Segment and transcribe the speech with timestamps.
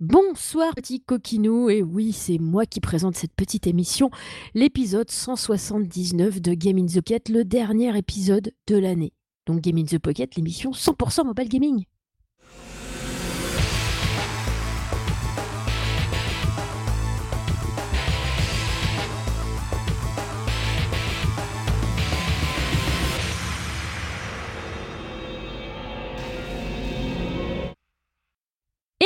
[0.00, 4.12] Bonsoir petit coquinou, et oui c'est moi qui présente cette petite émission,
[4.54, 9.12] l'épisode 179 de Game in the Pocket, le dernier épisode de l'année.
[9.46, 11.84] Donc Game in the Pocket, l'émission 100% mobile gaming.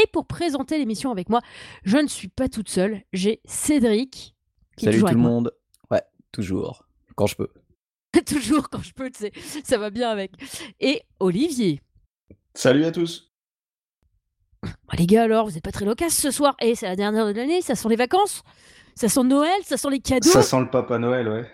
[0.03, 1.41] Et pour présenter l'émission avec moi,
[1.85, 3.03] je ne suis pas toute seule.
[3.13, 4.35] J'ai Cédric.
[4.77, 5.53] Qui Salut tout le monde.
[5.91, 6.87] Ouais, toujours.
[7.15, 7.49] Quand je peux.
[8.27, 9.33] toujours quand je peux, tu sais.
[9.65, 10.33] Ça va bien avec.
[10.81, 11.83] Et Olivier.
[12.55, 13.31] Salut à tous.
[14.99, 16.57] les gars, alors, vous n'êtes pas très loquaces ce soir.
[16.61, 18.43] Et c'est la dernière de l'année, ça sent les vacances.
[18.95, 20.29] Ça sent Noël, ça sent les cadeaux.
[20.29, 21.51] Ça sent le Papa Noël, ouais.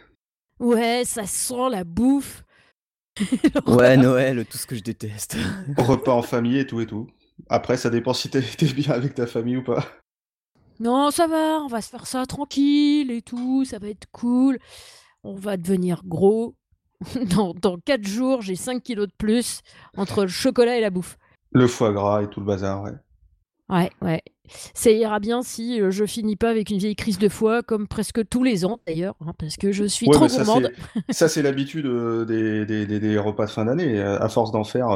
[0.59, 2.45] Ouais, ça sent la bouffe.
[3.67, 5.37] ouais, Noël, tout ce que je déteste.
[5.77, 7.09] Repas en famille et tout et tout.
[7.49, 8.43] Après, ça dépend si t'es
[8.75, 9.85] bien avec ta famille ou pas.
[10.81, 14.59] Non, ça va, on va se faire ça tranquille et tout, ça va être cool.
[15.25, 16.55] On va devenir gros.
[17.37, 19.61] dans, dans 4 jours, j'ai 5 kilos de plus
[19.97, 21.17] entre le chocolat et la bouffe.
[21.53, 22.93] Le foie gras et tout le bazar, ouais.
[23.71, 24.23] Ouais, ouais.
[24.75, 27.87] Ça ira bien si euh, je finis pas avec une vieille crise de foie, comme
[27.87, 30.71] presque tous les ans d'ailleurs, hein, parce que je suis trop gourmande.
[31.11, 34.01] Ça, c'est l'habitude euh, des, des, des, repas de fin d'année.
[34.01, 34.89] Euh, à force d'en faire,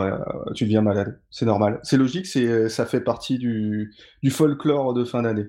[0.54, 1.20] tu deviens malade.
[1.30, 1.80] C'est normal.
[1.82, 5.48] C'est logique, ça fait partie du, du folklore de fin d'année.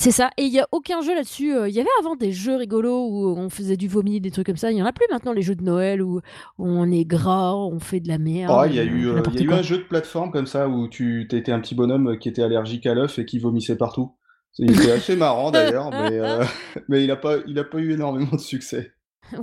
[0.00, 0.30] C'est ça.
[0.38, 1.54] Et il n'y a aucun jeu là-dessus.
[1.68, 4.56] Il y avait avant des jeux rigolos où on faisait du vomi, des trucs comme
[4.56, 4.70] ça.
[4.70, 6.22] Il n'y en a plus maintenant, les jeux de Noël où,
[6.58, 8.50] on est gras, on fait de la merde.
[8.50, 10.88] Oh, il y a eu, y a eu un jeu de plateforme comme ça où
[10.88, 14.14] tu étais un petit bonhomme qui était allergique à l'œuf et qui vomissait partout.
[14.52, 16.18] C'était assez marrant d'ailleurs, mais,
[16.88, 18.94] mais il n'a pas, il a pas eu énormément de succès.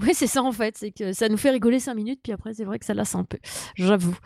[0.01, 0.75] Oui, c'est ça en fait.
[0.75, 3.13] C'est que ça nous fait rigoler 5 minutes, puis après, c'est vrai que ça lasse
[3.13, 3.37] un peu.
[3.75, 4.17] J'avoue.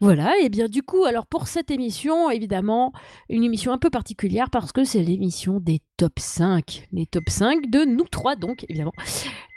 [0.00, 2.92] Voilà, et bien du coup, alors pour cette émission, évidemment,
[3.28, 6.88] une émission un peu particulière parce que c'est l'émission des top 5.
[6.92, 8.92] Les top 5 de nous trois, donc, évidemment.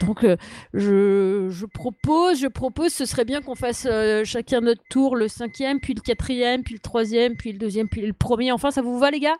[0.01, 0.37] Donc, euh,
[0.73, 5.79] je, propose, je propose, ce serait bien qu'on fasse euh, chacun notre tour, le cinquième,
[5.79, 8.51] puis le quatrième, puis le troisième, puis le deuxième, puis le premier.
[8.51, 9.37] Enfin, ça vous va, les gars?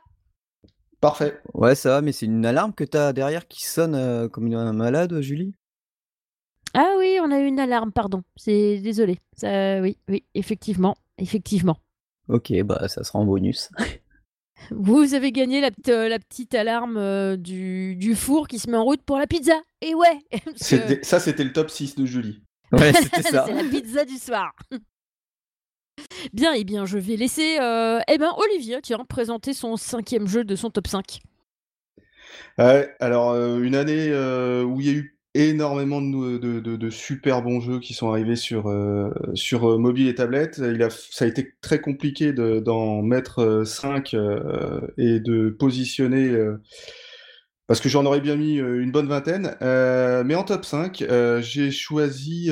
[1.00, 1.40] Parfait.
[1.54, 4.48] Ouais, ça va, mais c'est une alarme que tu as derrière qui sonne euh, comme
[4.48, 5.54] une malade, Julie?
[6.74, 8.24] Ah oui, on a eu une alarme, pardon.
[8.36, 9.20] C'est désolé.
[9.36, 11.78] Ça, oui, oui, effectivement, effectivement.
[12.30, 13.70] Ok, bah ça sera en bonus.
[14.72, 18.78] Vous avez gagné la, euh, la petite alarme euh, du, du, four qui se met
[18.78, 19.62] en route pour la pizza.
[19.82, 20.20] Et ouais
[21.04, 22.42] Ça, c'était le top 6 de Julie.
[22.72, 23.46] Ouais, c'était ça.
[23.48, 24.54] C'est la pizza du soir.
[26.34, 30.28] bien, et eh bien, je vais laisser euh, eh ben, Olivier tiens, présenter son cinquième
[30.28, 31.20] jeu de son top 5.
[32.58, 34.10] alors, une année
[34.64, 39.12] où il y a eu énormément de, super bons jeux qui sont arrivés sur, euh,
[39.54, 40.62] euh, mobile et tablette.
[40.90, 46.36] Ça a été très compliqué d'en mettre 5 euh, et de positionner,
[47.68, 49.56] parce que j'en aurais bien mis une bonne vingtaine.
[49.62, 51.06] mais en top 5,
[51.42, 52.50] j'ai choisi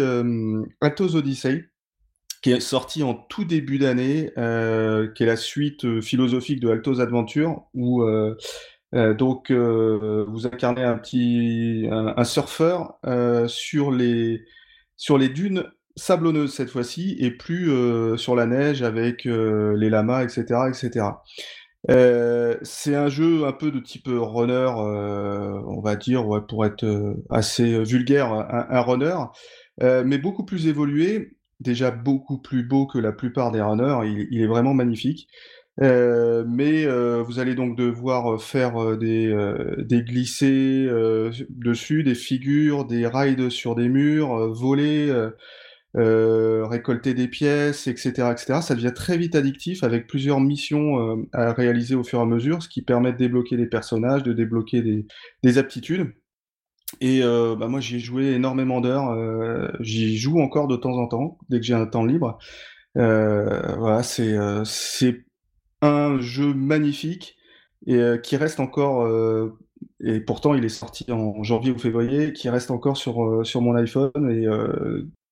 [0.81, 1.65] Atos Odyssey,
[2.43, 4.31] qui est sorti en tout début d'année,
[5.15, 8.03] qui est la suite philosophique de Altos Adventure, où
[8.95, 14.45] donc, euh, vous incarnez un petit un, surfeur euh, sur les
[14.95, 15.65] sur les dunes
[15.97, 17.69] sablonneuses cette fois-ci et plus
[18.17, 21.07] sur la neige avec les lamas, etc., etc.
[22.63, 28.31] c'est un jeu un peu de type runner, on va dire, pour être assez vulgaire,
[28.31, 29.15] un, runner,
[29.81, 34.27] mais beaucoup plus évolué, déjà beaucoup plus beau que la plupart des runners.
[34.31, 35.27] il est vraiment magnifique.
[35.81, 39.35] Euh, mais euh, vous allez donc devoir euh, faire des,
[39.79, 40.87] des glissés
[41.49, 45.11] dessus, des figures, des rides sur des murs, voler,
[45.93, 48.61] récolter des pièces, etc., etc.
[48.61, 52.63] Ça devient très vite addictif avec plusieurs missions à réaliser au fur et à mesure,
[52.63, 55.05] ce qui permet de débloquer des personnages, de débloquer des,
[55.43, 56.13] des aptitudes.
[57.01, 59.15] Et bah moi j'y ai joué énormément d'heures,
[59.81, 62.37] j'y joue encore de temps en temps, dès que j'ai un temps libre.
[62.95, 65.25] voilà, c'est c'est
[65.85, 67.37] un jeu magnifique
[67.87, 69.57] et euh, qui reste encore, euh,
[69.99, 73.61] et pourtant il est sorti en janvier ou février, qui reste encore sur, euh, sur
[73.61, 74.47] mon iPhone et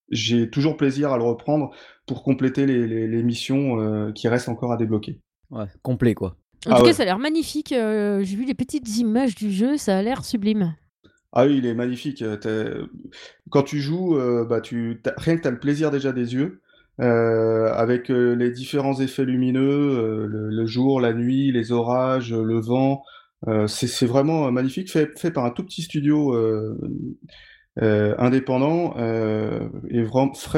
[0.10, 1.72] j'ai toujours plaisir à le reprendre
[2.06, 5.20] pour compléter les, missions qui restent encore à débloquer.
[5.50, 6.36] Ouais, complet quoi.
[6.66, 7.70] En tout ah cas, ça a l'air magnifique.
[7.70, 10.76] J'ai vu les petites images du jeu, ça a l'air sublime.
[11.32, 12.24] Ah oui, il est magnifique.
[13.50, 14.18] Quand tu joues,
[14.48, 15.02] bah, tu...
[15.18, 16.62] rien que tu as le plaisir déjà des yeux.
[17.02, 22.60] Euh, avec euh, les différents effets lumineux, euh, le, jour, la nuit, les orages, le
[22.60, 23.04] vent.
[23.68, 26.34] c'est vraiment magnifique, fait, fait, par un tout petit studio
[27.78, 28.96] indépendant.
[29.90, 30.04] et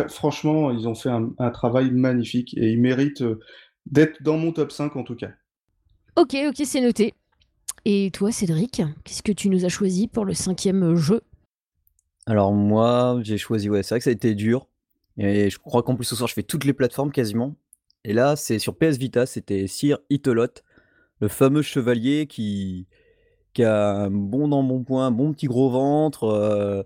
[0.09, 3.23] franchement, ils ont fait un, un, travail magnifique et ils méritent
[3.85, 5.31] d'être dans mon top 5 en tout cas.
[6.15, 7.13] Ok, ok, c'est noté.
[7.85, 11.21] Et toi, Cédric, qu'est-ce que tu nous as choisi pour le cinquième jeu?
[12.27, 14.67] Alors moi, j'ai choisi, ouais, c'est vrai que ça a été dur.
[15.17, 17.55] Et je crois qu'en plus ce soir, je fais toutes les plateformes quasiment.
[18.03, 20.61] Et là, c'est sur PS Vita, c'était Sir Itolot,
[21.21, 22.87] le fameux chevalier qui,
[23.59, 26.83] a un bon embonpoint, un bon petit gros ventre, euh,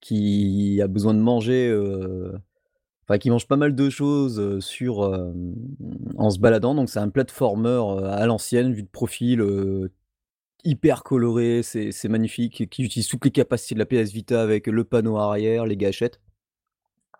[0.00, 2.32] qui a besoin de manger, euh,
[3.04, 5.00] enfin qui mange pas mal de choses euh, sur,
[6.16, 6.74] en se baladant.
[6.74, 9.42] Donc c'est un platformer à l'ancienne, vu de profil,
[10.64, 14.84] hyper coloré, c'est magnifique, qui utilise toutes les capacités de la PS Vita avec le
[14.84, 16.20] panneau arrière, les gâchettes.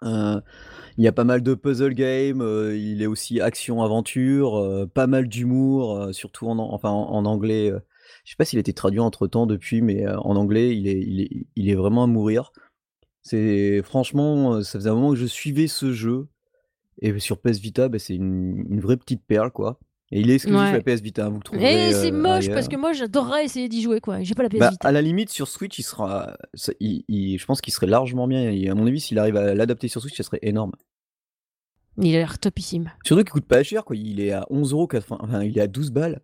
[0.05, 2.41] Il y a pas mal de puzzle game,
[2.75, 7.73] il est aussi action-aventure, pas mal d'humour, surtout en, enfin, en, anglais.
[8.25, 11.01] je sais pas s'il a été traduit entre temps depuis, mais en anglais, il est,
[11.01, 12.53] il est, il est vraiment à mourir.
[13.23, 16.29] C'est franchement, ça faisait un moment que je suivais ce jeu.
[17.01, 19.79] Et sur PS Vita, bah, c'est une, une, vraie petite perle, quoi.
[20.15, 21.89] Et il est exclusif à la PS Vita, vous le trouverez.
[21.89, 24.23] Et c'est moche parce que moi j'adorerais essayer d'y jouer quoi.
[24.23, 24.87] J'ai pas la PS bah, Vita.
[24.87, 28.49] À la limite sur Switch, il sera, je pense qu'il serait largement bien.
[28.49, 30.71] Et à mon avis, s'il arrive à l'adapter sur Switch, ça serait énorme.
[31.99, 32.93] Il a l'air topissime.
[33.05, 33.97] Surtout qu'il coûte pas cher quoi.
[33.97, 36.23] Il est à 11,80€, enfin il est à 12 balles.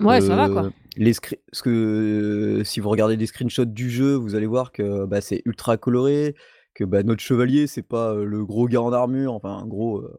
[0.00, 0.64] Ouais, ça va quoi.
[0.64, 5.04] Euh, les ce que si vous regardez des screenshots du jeu, vous allez voir que
[5.04, 6.34] bah, c'est ultra coloré,
[6.74, 9.98] que bah, notre chevalier c'est pas euh, le gros gars en armure, enfin un gros.
[9.98, 10.16] Euh,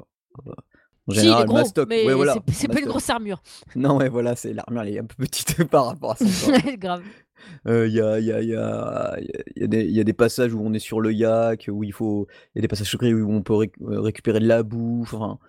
[1.11, 3.41] en général, si, gros, mais ouais, voilà, c'est pas une grosse armure.
[3.75, 6.51] Non, ouais, voilà, c'est l'armure, elle est un peu petite par rapport à ça.
[6.77, 7.03] Grave.
[7.65, 10.73] Il y, a, y, a, y, a, y, a y, a, des passages où on
[10.73, 12.27] est sur le yak, où il faut.
[12.53, 15.13] Il y a des passages secrets où on peut récupérer de la bouffe.
[15.13, 15.39] Enfin,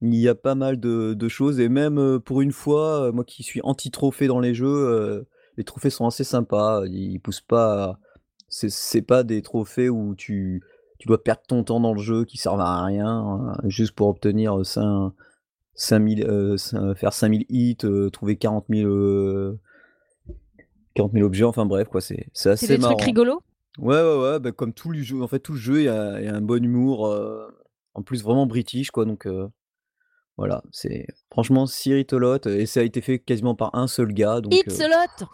[0.00, 1.60] il y a pas mal de, de, choses.
[1.60, 5.26] Et même pour une fois, moi qui suis anti-trophée dans les jeux,
[5.58, 6.84] les trophées sont assez sympas.
[6.86, 7.98] Ils poussent pas.
[8.48, 10.62] C'est pas des trophées où tu
[11.02, 14.06] tu dois perdre ton temps dans le jeu qui servent à rien, hein, juste pour
[14.06, 15.10] obtenir 5,
[15.74, 16.56] 5000, euh,
[16.94, 19.56] faire 5000 hits, euh, trouver 40 000,
[20.94, 22.94] 40 objets, enfin bref, quoi, c'est assez C'est des marrant.
[22.94, 23.42] trucs rigolos?
[23.78, 25.88] Ouais, ouais, ouais, bah, comme tous les jeux, en fait, tout le jeu, il y
[25.88, 27.48] a, y a un bon humour, euh,
[27.94, 29.26] en plus vraiment british, quoi, donc
[30.36, 31.64] voilà, c'est franchement
[32.12, 34.40] Lot, et ça a été fait quasiment par un seul gars.
[34.40, 35.26] Donc, It's a lot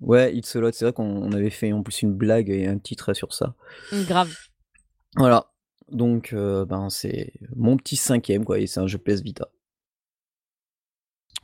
[0.00, 2.78] Ouais, It's a Lot, c'est vrai qu'on avait fait en plus une blague et un
[2.78, 3.54] titre sur ça.
[4.08, 4.34] Grave.
[5.16, 5.46] Voilà,
[5.90, 9.48] donc ben, c'est mon petit cinquième, quoi, et c'est un jeu PS Vita.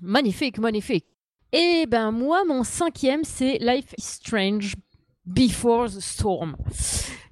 [0.01, 1.07] Magnifique, magnifique.
[1.53, 4.77] Et ben moi, mon cinquième, c'est Life is Strange
[5.27, 6.57] Before the Storm.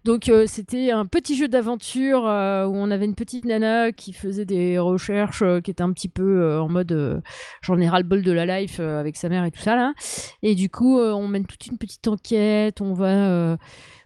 [0.05, 4.79] Donc c'était un petit jeu d'aventure où on avait une petite nana qui faisait des
[4.79, 7.23] recherches, qui était un petit peu en mode
[7.61, 9.95] j'en ai ras le bol de la life avec sa mère et tout ça là.
[10.43, 13.57] Et du coup on mène toute une petite enquête, on va euh,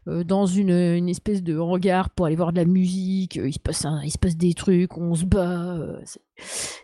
[0.07, 3.39] dans une, espèce de regard pour aller voir de la musique.
[3.39, 5.77] Euh, il, se passe il se passe des trucs, on se bat.
[5.77, 6.01] Euh,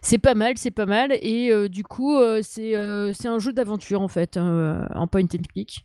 [0.03, 1.13] c'est pas mal, c'est pas mal.
[1.23, 2.75] Et du coup, c'est
[3.15, 5.85] c'est un jeu d'aventure en fait, en point and click.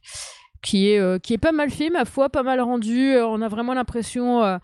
[0.61, 3.15] Qui est, qui est pas mal fait, ma foi, pas mal rendu.
[3.17, 4.59] On a vraiment l'impression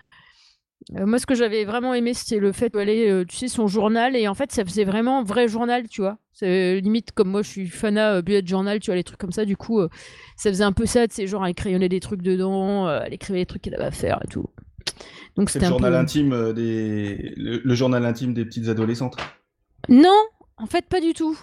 [0.95, 3.67] euh, moi, ce que j'avais vraiment aimé, c'était le fait d'aller, euh, tu sais, son
[3.67, 6.17] journal, et en fait, ça faisait vraiment vrai journal, tu vois.
[6.31, 9.31] C'est limite comme moi, je suis fanat euh, bullet journal, tu vois, les trucs comme
[9.31, 9.45] ça.
[9.45, 9.81] Du coup,
[10.35, 13.39] ça faisait un peu ça, tu sais, genre, elle crayonnait des trucs dedans, elle écrivait
[13.39, 14.45] des trucs qu'elle avait à faire et tout.
[15.35, 19.17] Donc, c'est le journal intime des, le, journal intime des petites adolescentes?
[19.89, 20.25] Non,
[20.57, 21.37] en fait, pas du tout.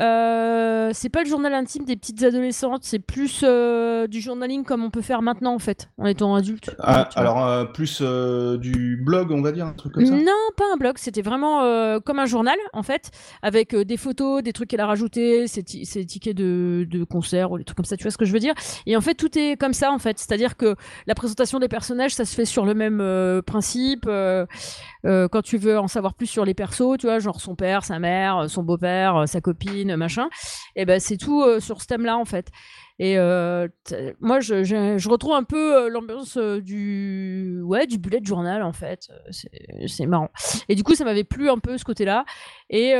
[0.00, 4.82] Euh, c'est pas le journal intime des petites adolescentes, c'est plus euh, du journaling comme
[4.82, 6.74] on peut faire maintenant en fait, en étant adulte.
[6.78, 10.12] Ah, alors euh, plus du blog, on va dire, un truc comme ça?
[10.12, 11.60] Non, pas un blog, c'était vraiment
[12.00, 13.10] comme un journal en fait,
[13.42, 17.64] avec des photos, des trucs qu'elle a rajoutés, ses, tickets de, de concert ou des
[17.64, 18.54] trucs comme ça, tu vois ce que je veux dire?
[18.86, 20.74] Et en fait, tout est comme ça en fait, c'est-à-dire que
[21.06, 24.06] la présentation des personnages, ça se fait sur le même principe.
[24.06, 27.98] quand tu veux en savoir plus sur les persos, tu vois, genre son père, sa
[27.98, 30.28] mère, son beau-père, sa copine machin.
[30.76, 32.48] Et ben c'est tout euh, sur ce thème-là en fait.
[32.98, 33.66] Et euh,
[34.20, 39.08] moi, je, je, retrouve un peu euh, l'ambiance du ouais du bullet journal en fait.
[39.86, 40.30] C'est marrant.
[40.68, 42.24] Et du coup, ça m'avait plu un peu ce côté-là.
[42.70, 42.94] Et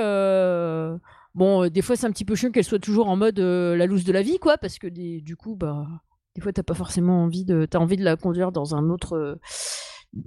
[1.34, 4.04] bon, des fois, c'est un petit peu chiant qu'elle soit toujours en mode la loose
[4.04, 5.86] de la vie, quoi, parce que du coup, bah,
[6.34, 9.38] des fois, t'as pas forcément envie de, as envie de la conduire dans un autre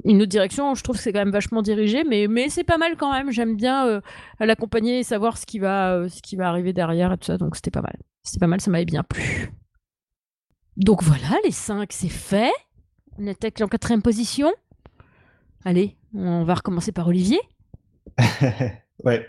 [0.03, 0.75] une autre direction.
[0.75, 3.31] Je trouve que c'est quand même vachement dirigé, mais, c'est pas mal quand même.
[3.31, 4.01] J'aime bien euh,
[4.39, 7.37] l'accompagner et savoir ce qui, va, euh, ce qui va arriver derrière et tout ça.
[7.37, 7.97] Donc c'était pas mal.
[8.23, 9.51] C'était pas mal, ça m'avait bien plu.
[10.77, 12.51] Donc voilà, les 5, c'est fait.
[13.17, 14.51] On attaque en quatrième position.
[15.63, 17.39] Allez, on va recommencer par Olivier.
[19.03, 19.25] ouais.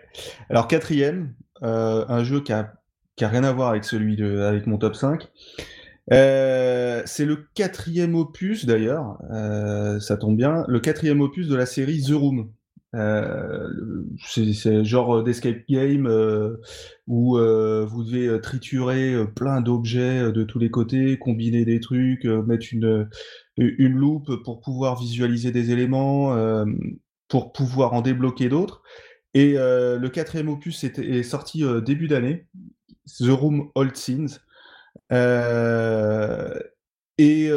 [0.50, 2.72] Alors quatrième, euh, un jeu qui a,
[3.20, 5.28] rien à voir avec celui avec mon top 5.
[6.12, 11.66] Euh, c'est le quatrième opus d'ailleurs, euh, ça tombe bien, le quatrième opus de la
[11.66, 12.52] série The Room.
[14.28, 16.06] c'est genre d'escape game
[17.06, 23.08] où vous devez triturer plein d'objets de tous les côtés, combiner des trucs, mettre une,
[23.56, 26.34] une loupe pour pouvoir visualiser des éléments,
[27.28, 28.82] pour pouvoir en débloquer d'autres.
[29.34, 32.46] Et le quatrième opus est, est sorti début d'année,
[33.18, 34.38] The Room Old Scenes.
[37.18, 37.50] Et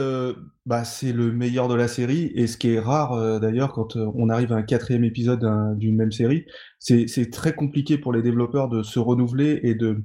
[0.66, 2.32] bah, c'est le meilleur de la série.
[2.36, 5.46] Et ce qui est rare d'ailleurs quand on arrive à un quatrième épisode
[5.78, 6.46] d'une même série,
[6.80, 10.04] c'est très compliqué pour les développeurs de se renouveler et de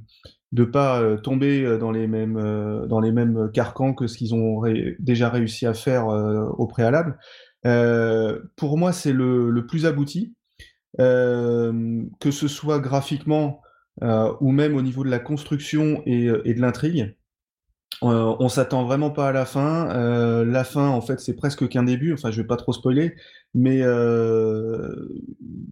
[0.53, 4.63] ne pas tomber dans les mêmes dans les mêmes carcans que ce qu'ils ont
[4.99, 7.19] déjà réussi à faire au préalable.
[8.57, 10.35] pour moi, c'est le, le, plus abouti,
[10.99, 13.61] que ce soit graphiquement
[14.03, 17.15] ou même au niveau de la construction et de l'intrigue.
[18.03, 19.91] Euh, on s'attend vraiment pas à la fin.
[19.91, 22.13] Euh, la fin, en fait, c'est presque qu'un début.
[22.13, 23.15] Enfin, je vais pas trop spoiler,
[23.55, 25.09] mais euh,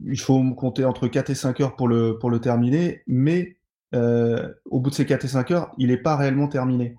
[0.06, 3.02] il faut compter entre 4 et 5 heures pour le, pour le terminer.
[3.06, 3.56] Mais
[3.94, 6.96] au bout de ces 4 et 5 heures, il n'est pas réellement terminé.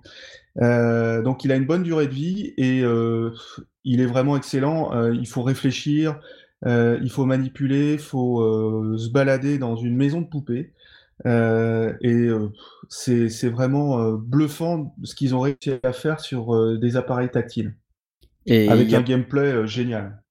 [0.56, 2.84] donc, il a une bonne durée de vie et
[3.84, 5.10] il est vraiment excellent.
[5.10, 6.20] il faut réfléchir,
[6.64, 10.72] il faut manipuler, il faut se balader dans une maison de poupées.
[11.26, 12.50] Euh, et euh,
[12.88, 17.76] c'est vraiment euh, bluffant ce qu'ils ont réussi à faire sur des appareils tactiles.
[18.46, 20.22] Et avec un gameplay génial.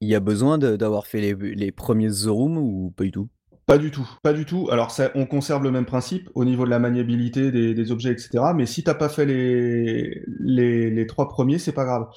[0.00, 3.28] Il y a besoin d'avoir fait les, les, premiers The Room ou pas du tout?
[3.66, 4.68] Pas du tout, pas du tout.
[4.72, 8.10] Alors ça, on conserve le même principe au niveau de la maniabilité des, des objets,
[8.10, 8.30] etc.
[8.56, 12.08] Mais si t'as pas fait les, les, les trois premiers, c'est pas grave.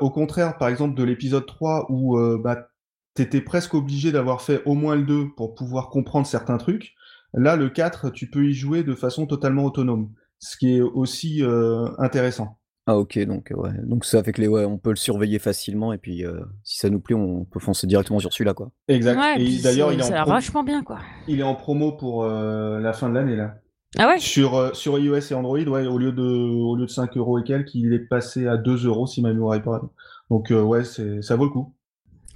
[0.00, 2.68] au contraire, par exemple, de l'épisode 3 où bah,
[3.14, 6.94] t'étais presque obligé d'avoir fait au moins le 2 pour pouvoir comprendre certains trucs.
[7.34, 11.42] Là, le 4, tu peux y jouer de façon totalement autonome, ce qui est aussi
[11.42, 12.58] euh, intéressant.
[12.86, 15.92] Ah ok, donc ouais, donc ça fait que les ouais, on peut le surveiller facilement
[15.92, 18.72] et puis euh, si ça nous plaît, on peut foncer directement sur celui-là quoi.
[18.88, 19.38] Exact.
[19.38, 20.98] et d'ailleurs, il est en vachement bien quoi.
[21.28, 23.54] Il est en promo pour euh, la fin de l'année là.
[23.98, 24.18] Ah ouais?
[24.18, 27.44] Sur sur iOS et Android, ouais, au lieu de au lieu de 5 euros et
[27.44, 29.80] quelques, il est passé à 2 euros si ma mémoire est pas.
[30.28, 31.76] Donc ouais, c'est ça vaut le coup.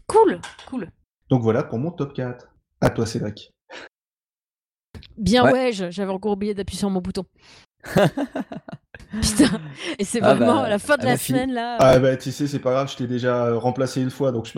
[0.07, 0.39] Cool,
[0.69, 0.89] cool.
[1.29, 2.47] Donc voilà pour mon top 4.
[2.81, 3.56] À toi Cédric.
[5.17, 7.25] Bien ouais, j'avais encore oublié d'appuyer sur mon bouton.
[9.23, 9.61] Putain,
[9.99, 11.77] et c'est ah vraiment bah, la fin de la semaine là.
[11.79, 14.53] Ah bah tu sais, c'est pas grave, je t'ai déjà remplacé une fois donc je.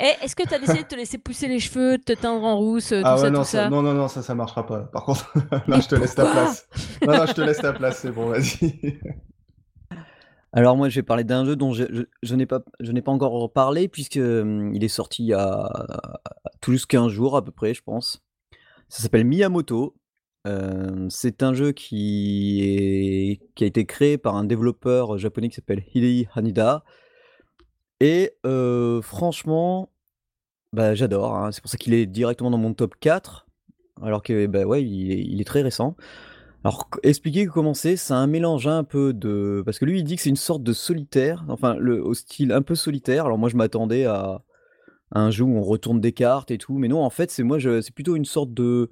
[0.00, 2.56] Eh, est-ce que t'as décidé de te laisser pousser les cheveux, de te teindre en
[2.56, 4.80] rousse, tout ah ouais, ça, non, tout ça, Non, non, non, ça, ça marchera pas.
[4.80, 5.32] Par contre,
[5.68, 6.68] là, je te laisse ta place.
[7.06, 8.98] Non, non, je te laisse ta place, c'est bon, vas-y.
[10.52, 11.84] Alors moi, je vais parler d'un jeu dont je,
[12.22, 15.32] je, n'ai pas, je n'ai pas encore parlé puisque hum, il est sorti il y
[15.32, 15.70] a
[16.60, 18.22] tout juste 15 jours à peu près, je pense.
[18.88, 19.94] Ça s'appelle Miyamoto.
[21.08, 26.84] c'est un jeu qui, a été créé par un développeur japonais qui s'appelle Hidei Hanida.
[28.00, 28.32] Et
[29.02, 29.90] franchement,
[30.74, 31.36] bah, j'adore.
[31.36, 31.52] Hein.
[31.52, 33.46] C'est pour ça qu'il est directement dans mon top 4.
[34.02, 35.96] Alors que, bah ouais, il est, très récent.
[36.64, 39.62] Alors, expliquer comment c'est, c'est un mélange un peu de.
[39.64, 42.62] Parce que lui, il dit que c'est une sorte de solitaire, enfin, au style un
[42.62, 43.26] peu solitaire.
[43.26, 44.42] Alors, moi, je m'attendais à,
[45.14, 46.76] un jeu où on retourne des cartes et tout.
[46.78, 48.90] Mais non, en fait, c'est moi, c'est plutôt une sorte de.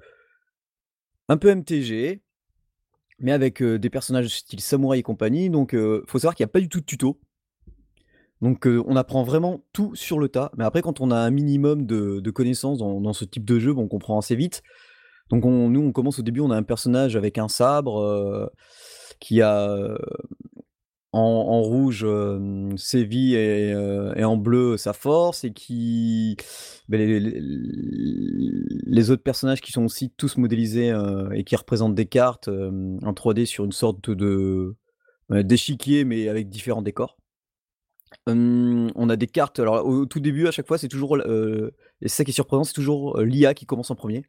[1.29, 2.21] Un peu MTG,
[3.19, 5.49] mais avec des personnages style samouraï et compagnie.
[5.49, 7.19] Donc, il faut savoir qu'il n'y a pas du tout de tuto.
[8.41, 10.51] Donc, on apprend vraiment tout sur le tas.
[10.57, 13.87] Mais après, quand on a un minimum de, connaissances dans, ce type de jeu, on
[13.87, 14.63] comprend assez vite.
[15.29, 18.51] Donc, nous, on commence au début, on a un personnage avec un sabre
[19.21, 19.97] qui a
[21.13, 22.05] en, rouge
[22.75, 26.35] ses vies et, en bleu sa force, et qui.
[26.89, 26.99] Ben,
[28.85, 30.93] les, autres personnages qui sont aussi tous modélisés
[31.33, 34.75] et qui représentent des cartes en 3D sur une sorte de
[35.29, 37.17] d'échiquier, mais avec différents décors.
[38.27, 39.59] on a des cartes.
[39.59, 41.17] Alors, au, tout début, à chaque fois, c'est toujours.
[41.17, 44.25] et c'est ça qui est surprenant, c'est toujours l'IA qui commence en premier.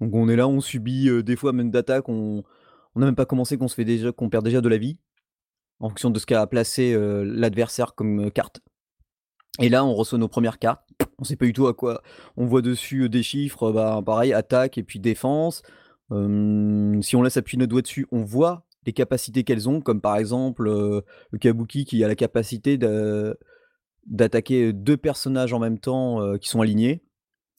[0.00, 2.44] Donc, on est là, on subit des fois même d'attaques, on
[2.96, 4.98] n'a même pas commencé, qu'on se qu'on perd déjà de la vie
[5.80, 8.60] en fonction de ce qu'a placé l'adversaire comme carte.
[9.58, 10.82] Et là, on reçoit nos premières cartes.
[11.18, 12.02] On sait pas du tout à quoi.
[12.36, 15.62] On voit dessus des chiffres, bah, pareil, attaque et puis défense.
[16.10, 20.16] si on laisse appuyer notre doigt dessus, on voit les capacités qu'elles ont, comme par
[20.16, 22.78] exemple le Kabuki qui a la capacité
[24.06, 27.02] d'attaquer deux personnages en même temps qui sont alignés.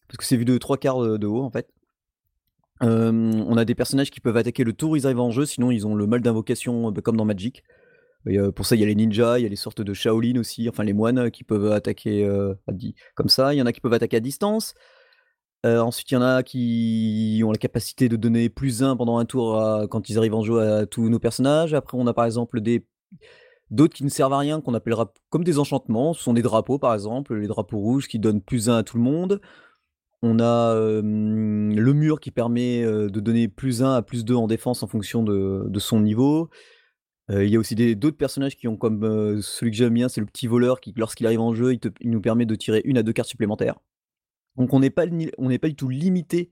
[0.07, 1.69] Parce que c'est vu de trois quarts de, haut en fait.
[2.81, 5.85] on a des personnages qui peuvent attaquer le tour ils arrivent en jeu, sinon ils
[5.85, 7.63] ont le mal d'invocation comme dans Magic
[8.55, 10.69] pour ça, il y a les ninjas, il y a les sortes de Shaolin aussi,
[10.69, 12.29] enfin les moines qui peuvent attaquer
[13.15, 13.53] comme ça.
[13.53, 14.73] Il y en a qui peuvent attaquer à distance.
[15.63, 19.25] ensuite, il y en a qui ont la capacité de donner plus 1 pendant un
[19.25, 21.73] tour quand ils arrivent en jeu à tous nos personnages.
[21.73, 22.85] Après, on a par exemple des
[23.69, 26.13] d'autres qui ne servent à rien, qu'on appellera comme des enchantements.
[26.13, 28.97] Ce sont des drapeaux, par exemple, les drapeaux rouges qui donnent plus 1 à tout
[28.97, 29.39] le monde.
[30.23, 35.23] On a, le mur qui permet, de donner +1 à +2 en défense en fonction
[35.23, 36.49] de son niveau.
[37.31, 40.09] Heu, il y a aussi d'autres personnages qui ont comme, heu, celui que j'aime bien,
[40.09, 42.81] c'est le petit voleur qui lorsqu'il arrive en jeu, il il nous permet de tirer
[42.85, 43.79] 1 à 2 cartes supplémentaires.
[44.57, 46.49] Donc on n'est pas du tout limité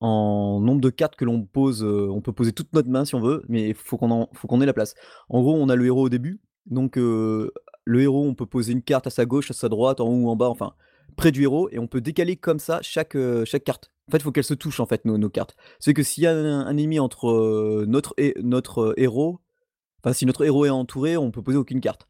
[0.00, 3.14] en nombre de cartes que l'on pose, heu, on peut poser toute notre main si
[3.14, 4.94] on veut, mais en faut qu'on ait la place.
[5.28, 7.52] En gros, on a le héros au début, donc le
[8.02, 10.28] héros, on peut poser une carte à sa gauche, à sa droite, en haut ou
[10.28, 10.74] en bas, enfin
[11.16, 13.16] près du héros et on peut décaler comme ça chaque,
[13.64, 13.90] carte.
[14.08, 15.56] En fait, il faut qu'elles se touchent en fait nos cartes.
[15.80, 19.40] C'est que s'il y a un ennemi entre, notre hé notre, héros,
[20.12, 22.06] si notre héros est entouré, on peut poser aucune carte.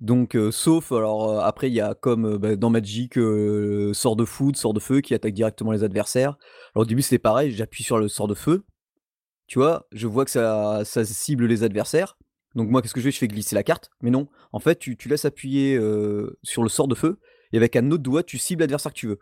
[0.00, 3.14] Donc heu, sauf alors, heu, après il y a comme, heu, bah, dans Magic,
[3.94, 6.36] sort de foudre, sort de feu qui attaque directement les adversaires.
[6.74, 8.64] Alors au début c'est pareil, j'appuie sur le sort de feu,
[9.46, 9.86] tu vois?
[9.92, 12.18] Je vois que ça cible les adversaires.
[12.54, 13.12] Donc moi qu'est-ce que je fais?
[13.12, 15.80] Je fais glisser la carte, mais non, en fait tu laisses appuyer,
[16.42, 17.18] sur le sort de feu
[17.52, 19.18] et avec un autre doigt tu cibles l'adversaire que tu veux.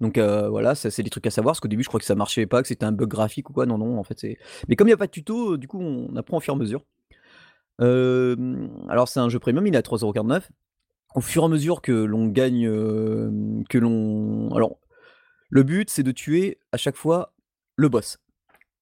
[0.00, 2.06] Donc heu, voilà, ça c'est des trucs à savoir, parce qu'au début je crois que
[2.06, 3.66] ça marchait pas, que c'était un bug graphique ou quoi.
[3.66, 4.36] Non, non, en fait c'est
[4.68, 6.56] mais comme il y a pas de tuto, du coup on apprend au fur et
[6.56, 6.84] à mesure.
[7.78, 10.50] Alors c'est un jeu premium, il est à 3,49 €.
[11.16, 12.66] Au fur et à mesure que l'on gagne,
[13.68, 14.78] que l'on alors
[15.50, 17.34] le but c'est de tuer à chaque fois
[17.76, 18.18] le boss.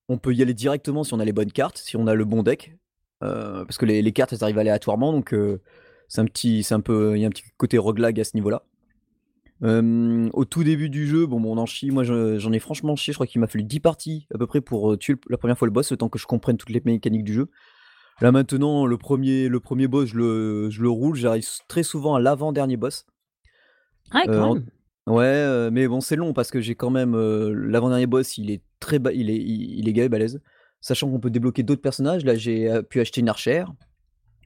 [0.09, 2.25] On peut y aller directement si on a les bonnes cartes, si on a le
[2.25, 2.76] bon deck,
[3.25, 5.35] heu, parce que les les cartes elles arrivent aléatoirement donc
[6.09, 8.37] c'est un petit c'est un peu il y a un petit côté roguelike à ce
[8.37, 8.64] niveau-là.
[9.62, 12.97] Au tout début du jeu, bon, bon on en chie, moi je j'en ai franchement
[12.97, 15.37] chié, je crois qu'il m'a fallu 10 parties à peu près pour, heu, tuer la
[15.37, 17.50] première fois le boss, le temps que je comprenne toutes les mécaniques du jeu.
[18.23, 22.14] Là maintenant, le premier le premier boss, je le je le roule, j'arrive très souvent
[22.14, 23.07] à l'avant-dernier boss.
[24.12, 24.67] Ah quand en même!
[25.07, 27.14] ouais, heu, mais bon c'est long parce que j'ai quand même,
[27.50, 30.40] l'avant-dernier boss, il est très ba il est il il est gavé balèze.
[30.81, 33.71] Sachant qu'on peut débloquer d'autres personnages, là j'ai, pu acheter une archère.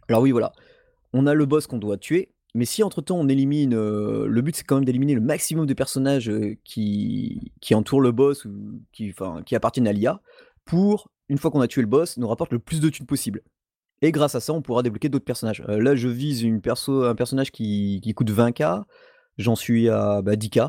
[0.08, 0.52] Alors oui voilà,
[1.12, 4.42] on a le boss qu'on doit tuer, mais si entre temps on élimine, heu, le
[4.42, 8.44] but c'est quand même d'éliminer le maximum de personnages, heu, qui qui entourent le boss
[8.44, 10.20] ou qui enfin qui appartiennent à l'IA,
[10.64, 13.42] pour, une fois qu'on a tué le boss, nous rapporte le plus de thunes possible.
[14.02, 15.62] Et grâce à ça, on pourra débloquer d'autres personnages.
[15.68, 18.62] Heu, là je vise une perso un personnage qui qui coûte 20 K,
[19.38, 20.60] j'en suis à, bah, 10 K,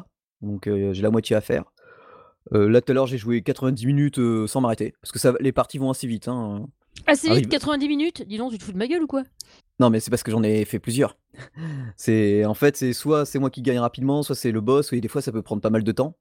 [0.41, 1.65] donc j'ai la moitié à faire.
[2.51, 5.77] Là tout à l'heure j'ai joué 90 minutes, sans m'arrêter, parce que ça les parties
[5.77, 6.67] vont assez vite, hein,
[7.07, 8.23] Assez vite, arrive 90 minutes?
[8.27, 9.23] Dis donc, tu te fous de ma gueule ou quoi?
[9.79, 11.17] Non mais c'est parce que j'en ai fait plusieurs.
[11.97, 15.01] C'est en fait, c'est soit c'est moi qui gagne rapidement, soit c'est le boss et
[15.01, 16.15] des fois ça peut prendre pas mal de temps.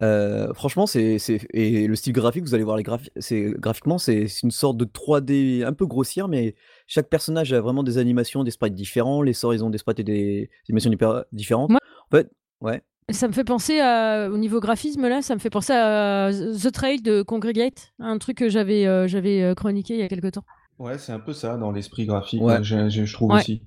[0.00, 1.16] Heu, franchement c'est
[1.54, 4.84] et le style graphique, vous allez voir les graphi c'est graphiquement c'est une sorte de
[4.84, 6.54] 3D un peu grossière, mais
[6.86, 9.98] chaque personnage a vraiment des animations, des sprites différents, les sorts ils ont des sprites
[9.98, 11.70] et des animations hyper différentes.
[11.70, 11.80] Moi
[12.12, 12.80] En fait ouais?
[13.10, 16.62] Ça me fait penser à au niveau graphisme là, ça me fait penser à The
[16.62, 20.44] The Trail de Kongregate, un truc que j'avais, heu, chroniqué il y a quelque temps.
[20.78, 22.62] Ouais, c'est un peu ça dans l'esprit graphique, Ouais.
[22.62, 23.40] je trouve Ouais.
[23.40, 23.62] aussi.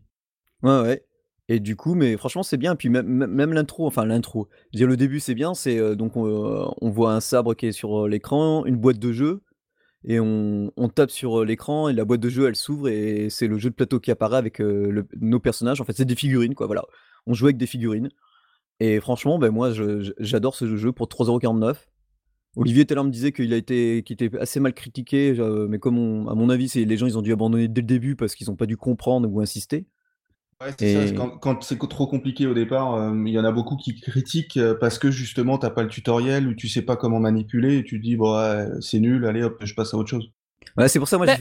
[0.63, 1.05] Ouais, ouais
[1.49, 4.87] et du coup mais franchement c'est bien, puis même l'intro, enfin l'intro, je veux dire
[4.87, 7.71] le début c'est bien, c'est, heu, donc on, heu, on voit un sabre qui est
[7.73, 9.41] sur, heu, l'écran, une boîte de jeu
[10.05, 13.47] et on on tape sur, l'écran et la boîte de jeu elle s'ouvre et c'est
[13.47, 15.81] le jeu de plateau qui apparaît avec, le nos personnages.
[15.81, 16.83] En fait, c'est des figurines quoi, voilà.
[17.27, 18.09] On joue avec des figurines
[18.81, 19.71] et franchement, beh, moi
[20.19, 21.90] j'adore ce jeu pour 3,49 €.
[22.57, 25.67] Olivier tout à l'heure me disait qu'il a été qu'il était assez mal critiqué, je
[25.67, 27.87] mais comme on à mon avis, c'est les gens ils ont dû abandonner dès le
[27.87, 29.85] début parce qu'ils ont pas dû comprendre ou insister
[30.61, 33.51] Ouais, c'est ça, quand quand c'est trop compliqué au départ, hem, il y en a
[33.51, 36.83] beaucoup qui critiquent, heu, parce que justement tu as pas le tutoriel ou tu sais
[36.83, 39.93] pas comment manipuler et tu te dis: «Bon ouais, c'est nul, allez hop, je passe
[39.93, 40.29] à autre chose».
[40.77, 41.33] Ouais, c'est pour ça moi Bah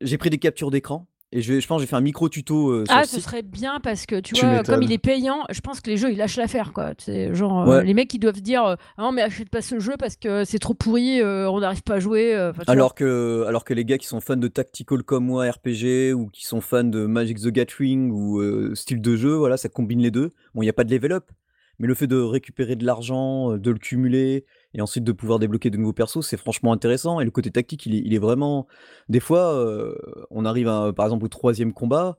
[0.00, 2.94] j'ai pris des captures d'écran et je je pense j'ai fait un micro tuto, sur
[2.94, 3.24] le Ah, ce site.
[3.24, 5.96] serait bien parce que tu Tu vois, comme il est payant, je pense que les
[5.96, 6.92] jeux ils lâchent l'affaire quoi.
[6.98, 7.84] Sais, genre, Ouais.
[7.84, 10.58] les mecs ils doivent dire, «Ah non mais achète pas ce jeu parce que c'est
[10.58, 12.72] trop pourri, on n'arrive pas à jouer», enfin vois?
[12.72, 16.28] Alors que alors que les gars qui sont fans de tactical comme moi, RPG ou
[16.28, 20.10] qui sont fans de Magic: The Gathering ou, style de jeu, voilà, ça combine les
[20.10, 20.30] 2.
[20.54, 21.30] Bon, il y a pas de level up,
[21.78, 25.70] mais le fait de récupérer de l'argent, de le cumuler et ensuite de pouvoir débloquer
[25.70, 28.66] de nouveaux persos, c'est franchement intéressant et le côté tactique, il est vraiment
[29.08, 29.98] des fois, heu,
[30.30, 32.18] on arrive à par exemple au 3e combat,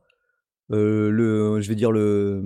[0.71, 2.41] heu, le je vais dire le,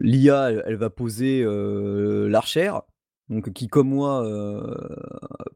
[0.00, 2.82] l'IA, elle va poser, heu, l'archère,
[3.28, 4.76] donc qui comme moi, heu,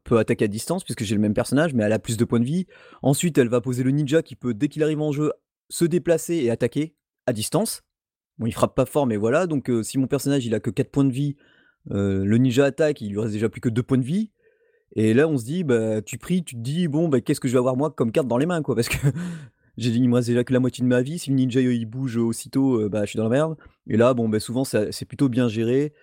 [0.03, 2.39] peut attaquer à distance puisque j'ai le même personnage, mais elle a plus de points
[2.39, 2.67] de vie.
[3.01, 5.31] Ensuite, elle va poser le ninja qui peut, dès qu'il arrive en jeu,
[5.69, 6.95] se déplacer et attaquer
[7.25, 7.83] à distance.
[8.37, 10.91] Bon, il frappe pas fort, mais voilà, donc si mon personnage il a que 4
[10.91, 11.35] points de vie,
[11.91, 14.31] heu, le ninja attaque, il lui reste déjà plus que 2 points de vie
[14.95, 17.47] et là on se dit, bah, tu pries, tu te dis: «Bon, bah, qu'est-ce que
[17.47, 18.97] je vais avoir moi comme carte dans les mains quoi?» parce que
[19.77, 21.61] j'ai dit: «Il me reste déjà que la moitié de ma vie, si le ninja
[21.61, 23.55] il bouge aussitôt, heu, bah, je suis dans la merde»
[23.87, 25.93] et là, bon, bah, souvent c'est plutôt bien géré.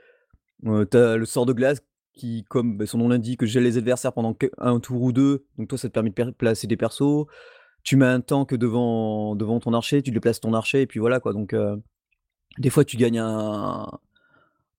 [0.66, 1.82] Heu, tu as le sort de glace
[2.14, 5.68] qui, comme, bah, son nom l'indique, gèle les adversaires pendant 1 tour ou 2, donc
[5.68, 7.26] toi ça te permet de placer des persos.
[7.84, 11.20] Tu mets un tank devant devant ton archer, tu déplaces ton archer et puis voilà
[11.20, 11.82] quoi, donc heu,
[12.58, 13.86] des fois tu gagnes un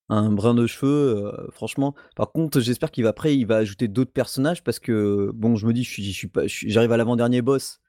[0.10, 1.94] un brin de cheveux, heu, franchement.
[2.16, 5.66] Par contre, j'espère qu'il va après, il va ajouter d'autres personnages parce que bon, je
[5.68, 7.80] me dis, je suis je suis pas j'arrive à l'avant-dernier boss,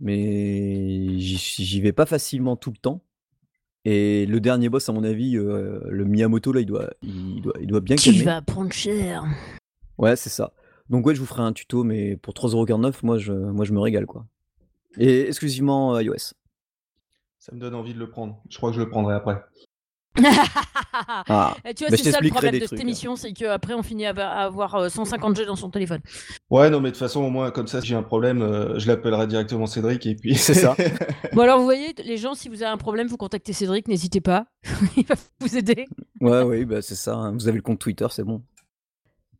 [0.00, 3.02] mais j'y j'y vais pas facilement tout le temps
[3.84, 7.54] et le dernier boss, à mon avis, heu, le Miyamoto là, il doit il doit
[7.60, 8.24] il doit bien Tu calmer.
[8.24, 9.24] vas prendre cher.
[9.98, 10.52] Ouais, c'est ça.
[10.90, 13.72] Donc ouais, je vous ferai un tuto, mais pour 3,49 €, moi je moi je
[13.72, 14.26] me régale, quoi
[14.98, 16.34] et exclusivement, heu, iOS.
[17.38, 18.42] Ça me donne envie de le prendre.
[18.50, 19.42] Je crois que je le prendrai après.
[20.14, 22.82] Ah, tu vois, bah, c'est ça le problème de cette hein.
[22.82, 26.00] émission, c'est qu'après on finit à avoir, heu, 150 jeux dans son téléphone.
[26.50, 28.74] Ouais, non, mais de toute façon, au moins, comme ça, si j'ai un problème, heu,
[28.78, 30.76] je l'appellerai directement Cédric et puis C'est ça.
[31.32, 34.20] Bon alors vous voyez, les gens, si vous avez un problème, vous contactez Cédric, n'hésitez
[34.20, 34.46] pas,
[34.96, 35.86] il va vous aider.
[36.20, 37.32] Ouais, oui, bah, c'est ça, hein.
[37.32, 38.42] Vous avez le compte Twitter, c'est bon.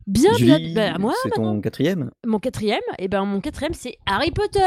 [0.06, 2.08] Bien, bien, Julie, bah, à moi c'est ton 4e?
[2.26, 4.60] Mon 4e, et ben, mon 4e, c'est Harry Potter.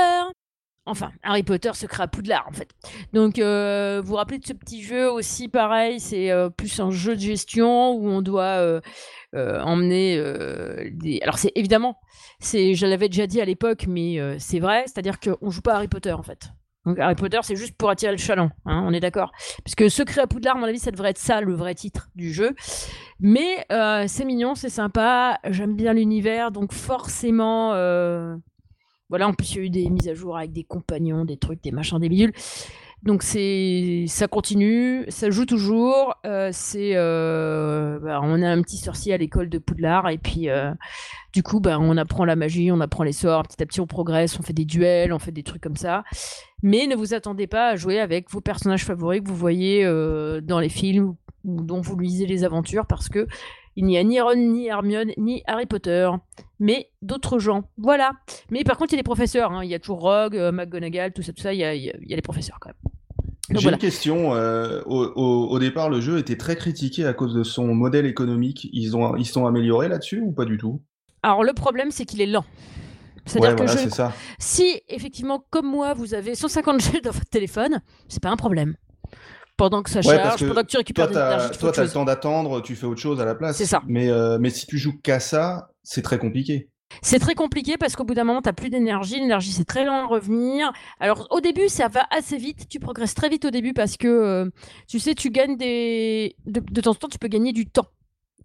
[0.88, 2.69] Enfin, Harry Potter secret à Poudlard, en fait.
[3.12, 6.91] Donc, heu, vous vous rappelez de ce petit jeu aussi pareil, c'est, heu, plus un
[6.91, 8.82] jeu de gestion où on doit, heu,
[9.34, 10.17] emmener,
[10.93, 11.98] des alors c'est évidemment,
[12.39, 15.88] c'est je l'avais déjà dit à l'époque, mais c'est vrai, c'est-à-dire qu'on joue pas Harry
[15.88, 16.52] Potter, en fait.
[16.86, 19.32] Donc Harry Potter, c'est juste pour attirer le chaland, hein, on est d'accord?
[19.63, 22.10] Parce que secret à Poudlard, à mon avis, ça devrait être ça, le vrai titre
[22.15, 22.56] du jeu.
[23.19, 23.65] Mais
[24.08, 27.74] c'est mignon, c'est sympa, j'aime bien l'univers, donc forcément,
[29.09, 31.37] voilà, en plus, il y a eu des mises à jour avec des compagnons, des
[31.37, 32.33] trucs, des machins, des bidules.
[33.03, 38.77] Donc c'est ça continue, ça joue toujours, heu, c'est, heu, bah, on a un petit
[38.77, 40.71] sorcier à l'école de Poudlard et puis, heu,
[41.31, 43.85] du coup, bah, on apprend la magie, on apprend les sorts, petit à petit on
[43.85, 46.03] progresse, on fait des duels, on fait des trucs comme ça.
[46.63, 49.85] Mais ne vous attendez pas à jouer avec vos personnages favoris que vous voyez,
[50.41, 53.07] dans les films ou dont vous lisez les aventures parce
[53.75, 56.09] qu'il n'y a ni Ron, ni Hermione, ni Harry Potter,
[56.59, 57.65] mais d'autres gens.
[57.77, 58.11] Voilà.
[58.49, 60.51] Mais par contre, il y a des professeurs, hein, il y a toujours Rogue, heu,
[60.51, 62.21] McGonagall, tout ça, tout ça, il y a il y a il y a les
[62.21, 62.91] professeurs quand même.
[63.49, 63.75] J'ai voilà.
[63.75, 67.43] une question, heu, au au au départ, le jeu était très critiqué à cause de
[67.43, 68.67] son modèle économique.
[68.73, 70.81] Ils ont ils sont améliorés là-dessus ou pas du tout?
[71.23, 72.45] Alors le problème, c'est qu'il est lent.
[73.25, 74.23] C'est-à-dire Ouais, que voilà, je c'est ça.
[74.39, 78.75] si effectivement, comme moi, vous avez 150 jeux dans votre téléphone, c'est pas un problème.
[79.57, 81.71] Pendant que ça Ouais, charge, que pendant que tu toi, récupères de l'énergie, tu toi,
[81.71, 83.57] tu as le temps d'attendre, tu fais autre chose à la place.
[83.57, 83.81] C'est ça.
[83.87, 86.69] Mais heu, mais si tu joues qu'à ça, c'est très compliqué.
[87.01, 89.19] C'est très compliqué parce qu'au bout d'un moment, tu as plus d'énergie.
[89.19, 90.71] L'énergie, c'est très lent à revenir.
[90.99, 92.67] Alors, au début, ça va assez vite.
[92.69, 94.49] Tu progresses très vite au début parce que, euh,
[94.87, 96.35] tu sais, tu gagnes des.
[96.45, 97.87] De, de temps en temps, tu peux gagner du temps.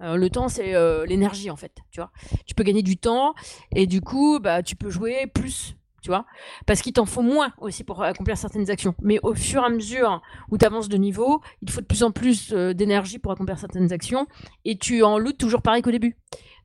[0.03, 1.73] Euh, le temps, c'est euh, l'énergie, en fait.
[1.91, 2.11] Tu vois,
[2.47, 3.35] tu peux gagner du temps
[3.75, 5.77] et du coup, bah, tu peux jouer plus.
[6.03, 6.25] Tu vois,
[6.67, 8.95] parce qu'il t'en faut moins aussi pour accomplir certaines actions.
[9.03, 11.87] Mais au fur et à mesure où tu avances de niveau, il te faut de
[11.87, 14.27] plus en plus euh, d'énergie pour accomplir certaines actions
[14.65, 16.17] et tu en lootes toujours pareil qu'au début.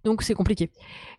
[0.06, 0.72] Donc c'est compliqué.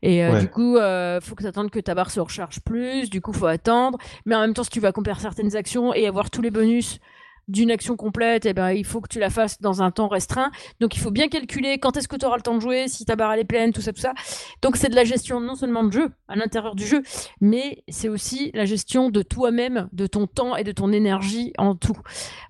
[0.02, 0.40] Et euh, Ouais.
[0.40, 3.10] du coup, euh, faut que tu attendes que ta barre se recharge plus.
[3.10, 3.98] Du coup, faut attendre.
[4.24, 7.00] Mais en même temps, si tu veux accomplir certaines actions et avoir tous les bonus
[7.48, 10.50] d'une action complète, eh ben, il faut que tu la fasses dans un temps restreint.
[10.80, 13.04] Donc il faut bien calculer quand est-ce que tu auras le temps de jouer, si
[13.04, 14.14] ta barre elle est pleine, tout ça, tout ça.
[14.62, 17.02] Donc c'est de la gestion non seulement de jeu, à l'intérieur du jeu,
[17.40, 21.74] mais c'est aussi la gestion de toi-même, de ton temps et de ton énergie en
[21.74, 21.96] tout.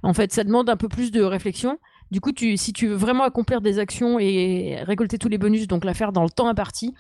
[0.02, 1.78] En fait, ça demande un peu plus de réflexion.
[2.11, 5.66] Du coup, tu, si tu veux vraiment accomplir des actions et récolter tous les bonus,
[5.66, 6.94] donc la faire dans le temps imparti,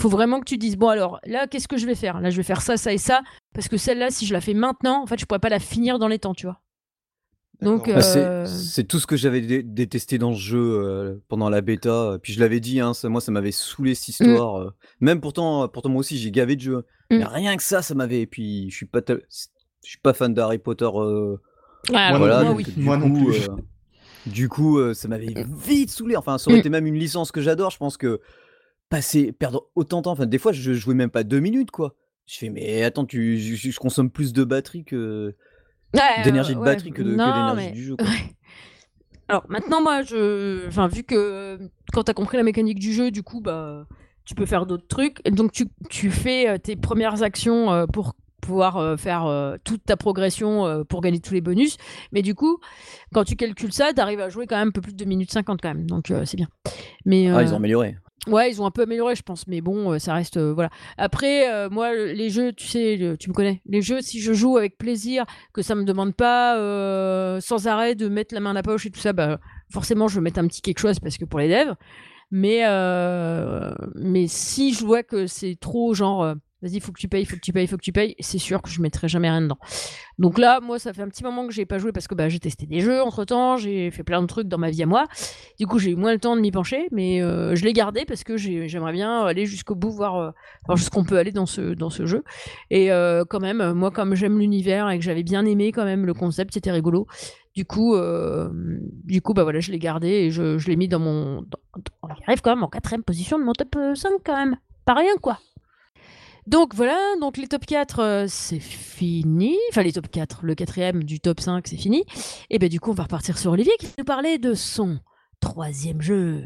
[0.00, 2.20] faut vraiment que tu dises bon alors là qu'est-ce que je vais faire?
[2.20, 3.20] Là je vais faire ça, ça et ça
[3.54, 5.98] parce que celle-là si je la fais maintenant, en fait je pourrais pas la finir
[5.98, 6.60] dans les temps, tu vois.
[7.62, 7.88] Donc.
[7.88, 11.50] Bah, c'est Euh, c'est tout ce que j'avais dé détesté dans ce jeu, heu, pendant
[11.50, 14.12] la bêta, puis je l'avais dit, hein, ça moi, ça m'avait saoulé cette Mmh.
[14.12, 14.70] histoire, heu,
[15.00, 17.18] même pourtant pourtant moi aussi j'ai gavé de jeux, Mmh.
[17.18, 19.16] mais rien que ça, ça m'avait et puis je suis pas je
[19.82, 21.38] suis pas fan d'Harry Potter, non
[22.18, 22.66] voilà, moi plus.
[22.72, 22.74] oui.
[22.76, 23.40] du Moi non coup, plus.
[23.42, 23.50] heu,
[24.26, 25.34] du coup, ça m'avait
[25.66, 26.60] vite saoulé, enfin ça aurait Mmh.
[26.60, 28.20] été même une licence que j'adore, je pense que
[28.88, 31.94] passer perdre autant de temps, enfin des fois je jouais même pas 2 minutes, quoi.
[32.26, 35.34] Je fais: «Mais attends, tu je je consomme plus de batterie que
[35.94, 37.16] Ouais, d'énergie de batterie que de
[37.56, 38.06] mais du jeu, quoi».
[38.06, 38.36] ouais.
[39.28, 41.58] Alors maintenant, moi, je, enfin, vu que
[41.92, 43.86] quand t'as compris la mécanique du jeu, du coup, bah,
[44.24, 45.18] tu peux faire d'autres trucs.
[45.24, 49.28] Et donc tu, tu fais euh, tes premières actions euh, pour pouvoir euh, faire
[49.64, 51.76] toute ta progression pour gagner tous les bonus.
[52.10, 52.58] Mais du coup,
[53.12, 55.30] quand tu calcules ça, t'arrives à jouer quand même un peu plus de 2 minutes
[55.32, 55.86] 50 quand même.
[55.86, 56.48] Donc euh, c'est bien.
[57.04, 57.96] Mais Ah, ils ont amélioré.
[58.26, 60.68] Ouais, ils ont un peu amélioré, je pense, mais bon, euh, ça reste euh, voilà.
[60.98, 63.62] Après, euh, moi, le- les jeux, tu sais, tu me connais.
[63.64, 66.54] Les jeux, si je joue avec plaisir, que ça me demande pas
[67.40, 69.40] sans arrêt de mettre la main à la poche et tout ça, bah
[69.72, 71.74] forcément, je vais mettre un petit quelque chose parce que pour les devs.
[72.30, 72.62] Mais
[73.94, 77.26] mais si je vois que c'est trop genre, vas-y, il faut que tu payes, il
[77.26, 79.30] faut que tu payes, il faut que tu payes, c'est sûr que je mettrai jamais
[79.30, 79.58] rien dedans.
[80.18, 82.28] Donc là, moi, ça fait un petit moment que j'ai pas joué parce que bah,
[82.28, 84.86] j'ai testé des jeux entre temps, j'ai fait plein de trucs dans ma vie à
[84.86, 85.06] moi.
[85.58, 88.04] Du coup, j'ai eu moins le temps de m'y pencher, mais euh, je l'ai gardé
[88.04, 90.30] parce que j'aimerais bien aller jusqu'au bout, voir, euh,
[90.66, 92.22] voir jusqu'on peut aller dans ce, dans ce jeu.
[92.70, 96.04] Et euh, quand même, moi, comme j'aime l'univers et que j'avais bien aimé quand même
[96.04, 97.06] le concept, c'était rigolo.
[97.54, 97.96] Du coup,
[99.04, 101.44] du coup, bah voilà, je l'ai gardé et je, je l'ai mis dans mon.
[102.02, 104.56] on arrive quand même en quatrième position de mon top 5 quand même.
[104.84, 105.38] Pas rien quoi.
[106.50, 109.56] Donc voilà, donc les top 4, euh, c'est fini.
[109.70, 112.02] Enfin, les top 4, le quatrième du top 5, c'est fini.
[112.50, 114.98] Et bien du coup, on va repartir sur Olivier qui nous parlait de son
[115.38, 116.42] troisième jeu.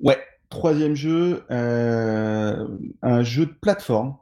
[0.00, 0.18] Ouais,
[0.50, 2.68] troisième jeu, euh,
[3.00, 4.16] un jeu de plateforme.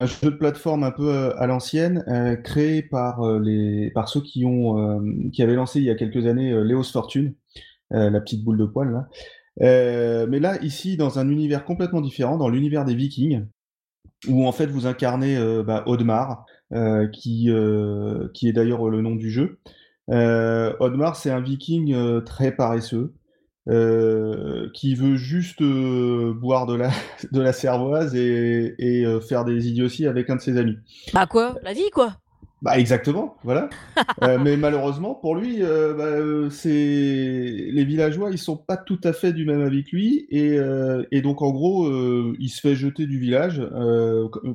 [0.00, 2.04] Un jeu de plateforme un peu euh, à l'ancienne,
[2.42, 6.52] créé par, les, par ceux qui, ont, qui avaient lancé il y a quelques années
[6.64, 7.36] Léos Fortune,
[7.90, 10.26] la petite boule de poil là.
[10.26, 13.46] mais là, ici, dans un univers complètement différent, dans l'univers des Vikings,
[14.28, 19.00] où en fait vous incarnez euh, bah, Audemars, euh, qui, euh, qui est d'ailleurs le
[19.00, 19.58] nom du jeu.
[20.08, 23.14] Audemars, c'est un viking très paresseux,
[23.66, 26.90] qui veut juste boire de la,
[27.32, 30.76] de la cervoise et, faire des idioties avec un de ses amis.
[31.12, 31.56] Bah quoi?
[31.62, 32.16] La vie quoi?
[32.64, 33.68] Bah exactement, voilà.
[34.22, 38.98] euh, mais malheureusement pour lui, euh, bah, euh, c'est les villageois, ils sont pas tout
[39.04, 40.58] à fait du même avis que lui, et,
[41.10, 41.92] et donc en gros,
[42.38, 43.60] il se fait jeter du village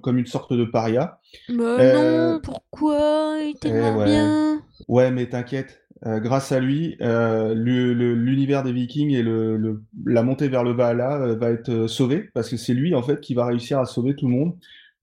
[0.01, 1.19] comme une sorte de paria.
[1.49, 3.37] Mais non, pourquoi?
[3.43, 4.05] Il était ouais.
[4.05, 4.63] bien.
[4.87, 5.79] Ouais, mais t'inquiète.
[6.03, 11.85] grâce à lui, l'univers des Vikings et le, la montée vers le là va être
[11.85, 14.55] sauvé parce que c'est lui en fait qui va réussir à sauver tout le monde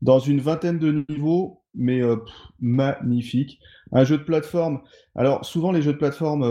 [0.02, 2.16] dans une vingtaine de niveaux mais euh,
[2.60, 3.60] magnifique.
[3.92, 4.80] Un jeu de plateforme.
[5.14, 6.42] Alors, souvent, les jeux de plateforme,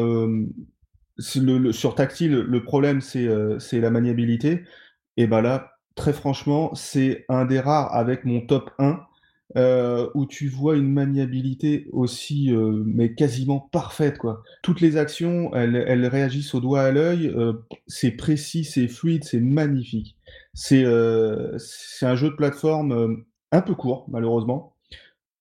[1.19, 4.63] euh, sur tactile, le problème, c'est euh, la maniabilité.
[5.17, 8.99] Et ben là, très franchement, c'est un des rares avec mon top 1
[10.15, 12.51] où tu vois une maniabilité aussi,
[12.85, 14.43] mais quasiment parfaite, quoi.
[14.63, 17.33] Toutes les actions, elles, elles réagissent au doigt à l'œil.
[17.87, 20.17] c'est précis, c'est fluide, c'est magnifique.
[20.53, 24.74] C'est un jeu de plateforme un peu court, malheureusement.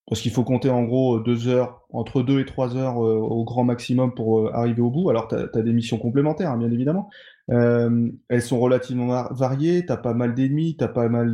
[0.06, 3.44] Parce qu'il faut compter en gros deux heures, entre deux et trois heures euh, au
[3.44, 5.08] grand maximum pour euh, arriver au bout.
[5.08, 7.08] Alors, tu as, des missions complémentaires, hein, bien évidemment.
[7.50, 11.32] Euh, elles sont relativement variées, tu as pas mal d'ennemis, tu as pas mal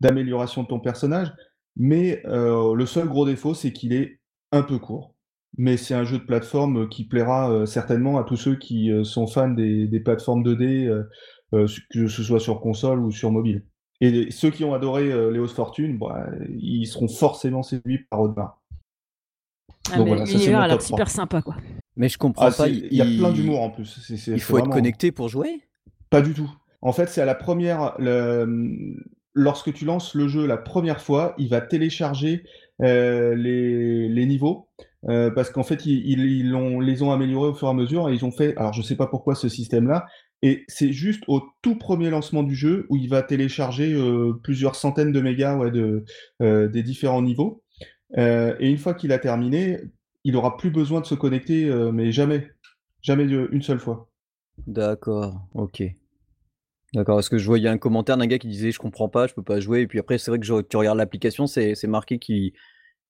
[0.00, 1.32] d'améliorations de, de, ton personnage.
[1.76, 4.20] Mais le seul gros défaut, c'est qu'il est
[4.52, 5.14] un peu court.
[5.56, 9.48] Mais c'est un jeu de plateforme qui plaira certainement à tous ceux qui sont fans
[9.48, 11.04] des, des plateformes 2D,
[11.52, 13.64] que ce soit sur console ou sur mobile.
[14.00, 16.26] Et ceux qui ont adoré euh, Léos Fortune, bah,
[16.60, 18.60] ils seront forcément séduits par Audemars.
[19.90, 21.56] Ah, Donc voilà, l'univers a l'air super sympa, quoi.
[21.96, 22.68] Mais je comprends ah, pas.
[22.68, 24.08] Il y a plein d'humour en plus.
[24.28, 25.62] il faut être connecté pour jouer?
[26.10, 26.50] Pas du tout.
[26.80, 27.94] En fait, c'est à la première.
[29.34, 32.44] Lorsque tu lances le jeu la première fois, il va télécharger
[32.82, 34.68] euh, les, les, niveaux.
[35.08, 38.08] Euh, parce qu'en fait, ils, ils, ont, les ont améliorés au fur et à mesure
[38.08, 38.56] et ils ont fait.
[38.56, 40.06] Alors, je sais pas pourquoi ce système-là,
[40.42, 44.76] et c'est juste au tout premier lancement du jeu où il va télécharger euh, plusieurs
[44.76, 45.58] centaines de mégas
[46.40, 47.62] euh, des différents niveaux.
[48.16, 49.80] Euh, et une fois qu'il a terminé,
[50.24, 52.50] il aura plus besoin de se connecter, mais jamais.
[53.00, 54.10] Jamais une seule fois.
[54.66, 55.84] D'accord, ok.
[56.94, 59.34] D'accord, parce que je voyais un commentaire d'un gars qui disait je comprends pas, je
[59.34, 59.82] peux pas jouer.
[59.82, 62.52] Et puis après, c'est vrai que tu regardes l'application, c'est marqué qu'il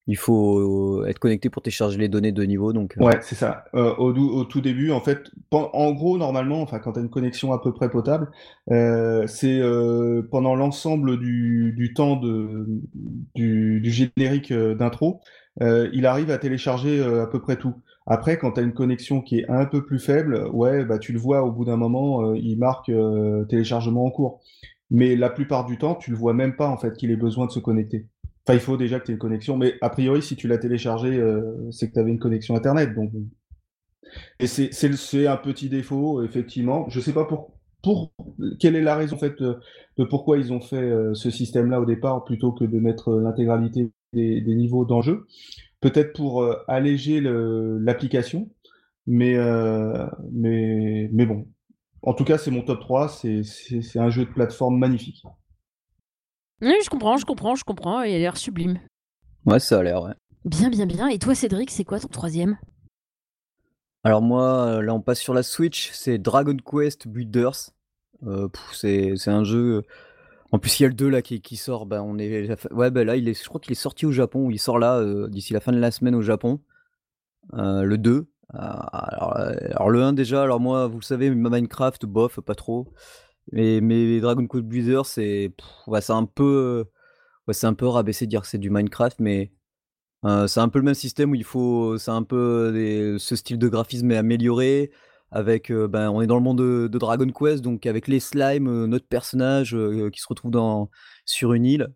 [0.09, 2.73] il faut être connecté pour télécharger les données de niveau.
[2.73, 3.05] Donc, euh.
[3.05, 3.67] Ouais, c'est ça.
[3.75, 7.53] Euh, au, tout début, en fait, en gros, normalement, enfin, quand tu as une connexion
[7.53, 8.31] à peu près potable,
[8.71, 9.61] euh, c'est
[10.31, 12.17] pendant l'ensemble du, temps
[13.35, 15.21] du, générique d'intro,
[15.61, 17.75] il arrive à télécharger à peu près tout.
[18.07, 21.13] Après, quand tu as une connexion qui est un peu plus faible, ouais, bah, tu
[21.13, 22.91] le vois au bout d'un moment, il marque
[23.51, 24.41] téléchargement en cours.
[24.91, 27.45] Mais la plupart du temps, tu le vois même pas en fait qu'il ait besoin
[27.45, 28.07] de se connecter.
[28.55, 31.19] Il faut déjà que tu aies une connexion, mais a priori, si tu l'as téléchargé,
[31.19, 32.95] euh, c'est que tu avais une connexion Internet.
[32.95, 33.13] Donc...
[34.41, 36.89] Et c'est un petit défaut, effectivement.
[36.89, 38.13] Je ne sais pas pour,
[38.59, 41.85] quelle est la raison en fait, de, pourquoi ils ont fait euh, ce système-là au
[41.85, 45.27] départ, plutôt que de mettre l'intégralité des, niveaux d'enjeu.
[45.81, 48.51] Peut-être pour euh, alléger l'application,
[49.07, 49.37] mais
[51.27, 51.47] bon.
[52.03, 53.09] En tout cas, c'est mon top 3.
[53.09, 55.23] C'est un jeu de plateforme magnifique.
[56.61, 58.03] Oui, je comprends, je comprends, je comprends.
[58.03, 58.81] Il a l'air sublime.
[59.47, 60.13] Ouais, ça a l'air, ouais.
[60.45, 61.09] Bien, bien, bien.
[61.09, 62.59] Et toi, Cédric, c'est quoi ton troisième?
[64.05, 67.71] Alors moi, euh, là, on passe sur la Switch, c'est Dragon Quest Builders.
[68.27, 69.83] Euh, c'est un jeu.
[70.51, 71.87] En plus, il y a le 2 là qui, qui sort.
[71.87, 72.51] Bah, on est...
[72.73, 73.41] Ouais, bah là, il est...
[73.41, 74.51] je crois qu'il est sorti au Japon.
[74.51, 76.61] Il sort là euh, d'ici la fin de la semaine au Japon.
[77.53, 78.27] le 2.
[78.55, 82.93] Alors, alors, le 1 déjà, alors moi, vous le savez, Minecraft, bof, pas trop.
[83.53, 85.53] Mais, mais Dragon Quest Blizzard, c'est
[86.09, 86.85] un peu.
[87.47, 89.53] ouais, c'est un peu rabaissé de dire que c'est du Minecraft, mais
[90.47, 93.69] c'est un peu le même système où il faut c'est un peu ce style de
[93.69, 94.91] graphisme est amélioré
[95.31, 99.07] avec, ben, on est dans le monde de Dragon Quest, donc avec les slimes, notre
[99.07, 99.77] personnage,
[100.13, 100.91] qui se retrouve dans
[101.25, 101.89] sur une île.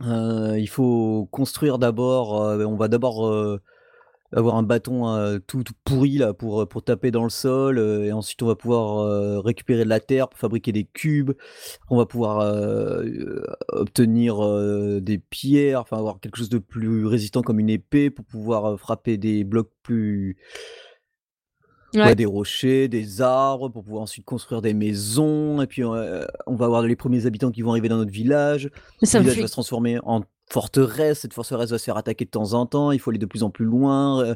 [0.00, 3.60] il faut construire d'abord, on va d'abord,
[4.34, 8.46] avoir un bâton, tout pourri là pour, pour taper dans le sol, et ensuite on
[8.46, 11.32] va pouvoir, récupérer de la terre pour fabriquer des cubes.
[11.90, 12.38] On va pouvoir,
[13.68, 14.40] obtenir,
[15.00, 19.16] des pierres, enfin avoir quelque chose de plus résistant comme une épée pour pouvoir, frapper
[19.16, 20.36] des blocs plus
[22.16, 26.82] des rochers, des arbres pour pouvoir ensuite construire des maisons et puis, on va avoir
[26.82, 28.70] les premiers habitants qui vont arriver dans notre village.
[29.00, 30.22] Le village va se transformer en
[30.54, 33.26] forteresse, cette forteresse va se faire attaquer de temps en temps, il faut aller de
[33.26, 34.34] plus en plus loin,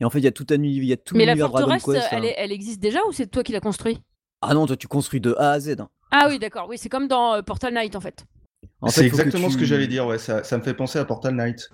[0.00, 1.86] et en fait, il y a tout un il y a tout Mais la forteresse,
[2.10, 2.32] elle, hein.
[2.36, 4.00] elle existe déjà ou c'est toi qui l'as construit?
[4.40, 5.88] Ah non, toi tu construis de A à Z, hein.
[6.10, 8.24] Ah oui, d'accord, oui, c'est comme dans, Portal Knight, en fait.
[8.86, 11.68] C'est exactement ce que j'allais dire, ouais, ça ça me fait penser à Portal Knight.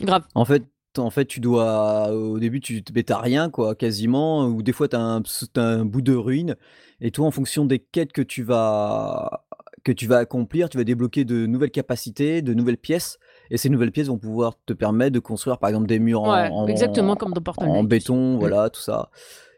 [0.00, 0.24] Grave.
[0.34, 0.64] En fait
[0.96, 4.96] en fait, tu dois au début, tu tu rien quoi, quasiment, ou des fois tu
[4.96, 5.22] as un
[5.56, 6.56] un bout de ruine
[7.00, 9.44] et toi, en fonction des quêtes que tu vas
[9.84, 13.18] que tu vas accomplir, tu vas débloquer de nouvelles capacités, de nouvelles pièces
[13.50, 16.66] et ces nouvelles pièces vont pouvoir te permettre de construire, par exemple, des murs en
[16.66, 18.38] exactement comme dans Portal en béton, mmh.
[18.38, 19.10] voilà, tout ça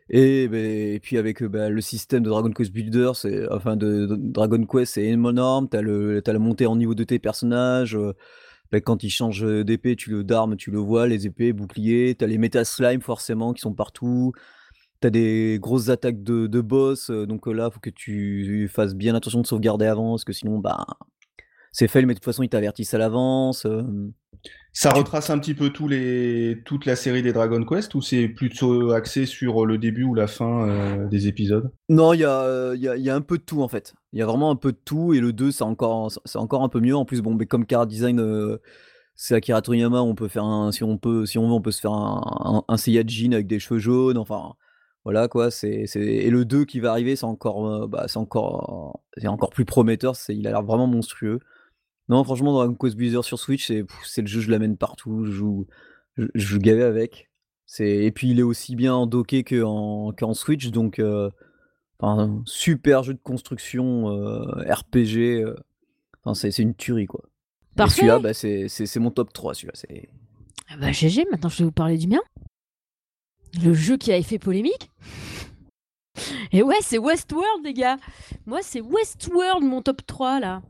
[0.09, 4.65] et beh puis avec, bah, le système de Dragon Quest Builder, c'est enfin de Dragon
[4.65, 5.69] Quest, c'est énorme.
[5.69, 7.99] Tu as le tu la montée en niveau de tes personnages,
[8.71, 12.25] bah, quand ils changent d'épée, tu le d'arme, tu le vois, les épées, boucliers, tu
[12.25, 14.33] as les méta slime forcément qui sont partout.
[15.01, 18.95] Tu as des grosses attaques de, de boss, donc là, il faut que tu fasses
[18.95, 20.87] bien attention de sauvegarder avant, parce que sinon, bah,
[21.77, 23.67] c'est fail, mais de toute façon, ils t'avertissent à l'avance.
[24.73, 26.63] Ça retrace un petit peu tous les...
[26.65, 30.27] toute la série des Dragon Quest ou c'est plutôt axé sur le début ou la
[30.27, 31.71] fin euh, des épisodes?
[31.91, 33.93] Non, il y a, y, a, y a, un peu de tout en fait.
[34.15, 36.63] Il y a vraiment un peu de tout et le 2 c'est encore, c'est encore
[36.63, 36.97] un peu mieux.
[36.97, 38.57] En plus, bon, mais comme Car Design, euh,
[39.15, 41.73] c'est Akira Toriyama, on peut faire un, si on peut, si on veut, on peut
[41.73, 44.17] se faire un, un, Saiyajin avec des cheveux jaunes.
[44.17, 44.55] Enfin,
[45.05, 45.51] voilà quoi.
[45.51, 49.51] C'est, et le 2 qui va arriver, c'est encore, euh, bah, c'est encore, c'est encore
[49.51, 50.17] plus prometteur.
[50.17, 51.41] C'est, il a l'air vraiment monstrueux.
[52.09, 53.67] Non, franchement, Dragon Quest Builder sur Switch,
[54.05, 55.67] c'est le jeu, je l'amène partout, je joue,
[56.17, 57.29] je, joue gavé avec.
[57.81, 61.31] Et puis il est aussi bien en docké qu'en en Switch, donc euh,
[62.01, 65.43] un super jeu de construction euh, RPG.
[65.43, 65.57] Euh,
[66.23, 67.25] enfin, c'est une tuerie quoi.
[67.77, 69.55] Celui-là, bah, c'est mon top 3.
[69.55, 69.73] Celui-là,
[70.69, 72.21] ah bah GG, maintenant je vais vous parler du mien.
[73.63, 74.91] Le jeu qui a fait polémique.
[76.53, 77.97] Et ouais, c'est Westworld, les gars.
[78.47, 80.63] Moi, c'est Westworld, mon top 3 là.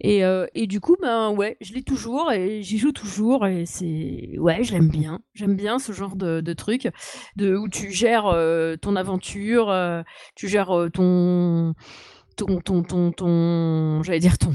[0.00, 3.66] Et, euh, et, du coup, ben ouais, je l'ai toujours et j'y joue toujours et
[3.66, 5.20] c'est ouais, je l'aime bien.
[5.34, 6.88] J'aime bien ce genre de, de truc
[7.36, 10.02] de où tu gères euh, ton aventure, euh,
[10.34, 11.74] tu gères ton
[12.36, 14.52] ton ton ton, ton j'allais dire ton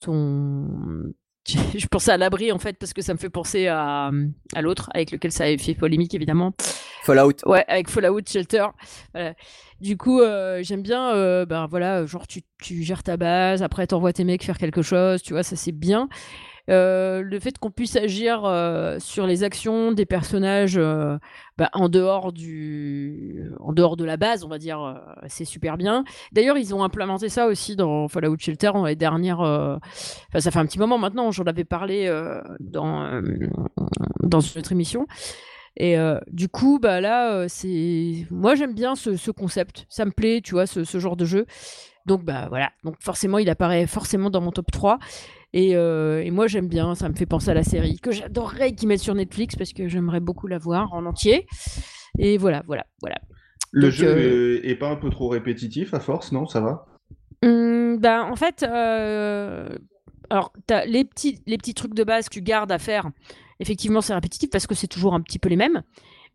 [0.00, 1.12] ton
[1.76, 4.10] je pensais à l'abri en fait parce que ça me fait penser à,
[4.54, 6.54] à l'autre avec lequel ça avait fait polémique évidemment.
[7.02, 7.32] Fallout.
[7.46, 8.66] Ouais, avec Fallout Shelter.
[9.80, 13.86] Du coup, euh, j'aime bien, euh, ben voilà, genre tu, tu, gères ta base, après
[13.86, 16.08] t'envoies tes mecs faire quelque chose, tu vois, ça c'est bien.
[16.68, 18.40] Euh, le fait qu'on puisse agir
[18.98, 20.78] sur les actions des personnages
[21.58, 26.04] ben, en dehors du, en dehors de la base, on va dire, c'est super bien.
[26.32, 29.40] D'ailleurs, ils ont implémenté ça aussi dans Fallout Shelter dans les dernières.
[29.40, 32.08] Enfin, ça fait un petit moment maintenant, j'en avais parlé
[32.60, 33.22] dans
[34.22, 35.06] dans une autre émission.
[35.78, 40.10] Et euh, du coup, bah là, euh, c'est moi j'aime bien ce, concept, ça me
[40.10, 41.46] plaît, tu vois, ce, genre de jeu.
[42.04, 44.98] Donc bah voilà, donc forcément il apparaît forcément dans mon top 3.
[45.56, 48.86] Euh, et, moi j'aime bien, ça me fait penser à la série que j'adorerais qu'ils
[48.88, 51.46] mettent sur Netflix parce que j'aimerais beaucoup la voir en entier.
[52.18, 53.16] Et voilà, voilà, voilà.
[53.70, 56.46] Le jeu est, pas un peu trop répétitif à force, non?
[56.46, 56.86] Ça va?
[57.42, 62.42] Mmh, bah, En fait, alors as les petits, les petits trucs de base que tu
[62.42, 63.10] gardes à faire
[63.60, 65.82] effectivement, c'est répétitif parce que c'est toujours un petit peu les mêmes.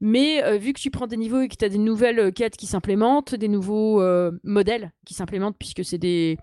[0.02, 2.32] Mais euh, vu que tu prends des niveaux et que tu as des nouvelles euh,
[2.32, 6.38] quêtes qui s'implémentent, des nouveaux euh, modèles qui s'implémentent, puisque c'est des.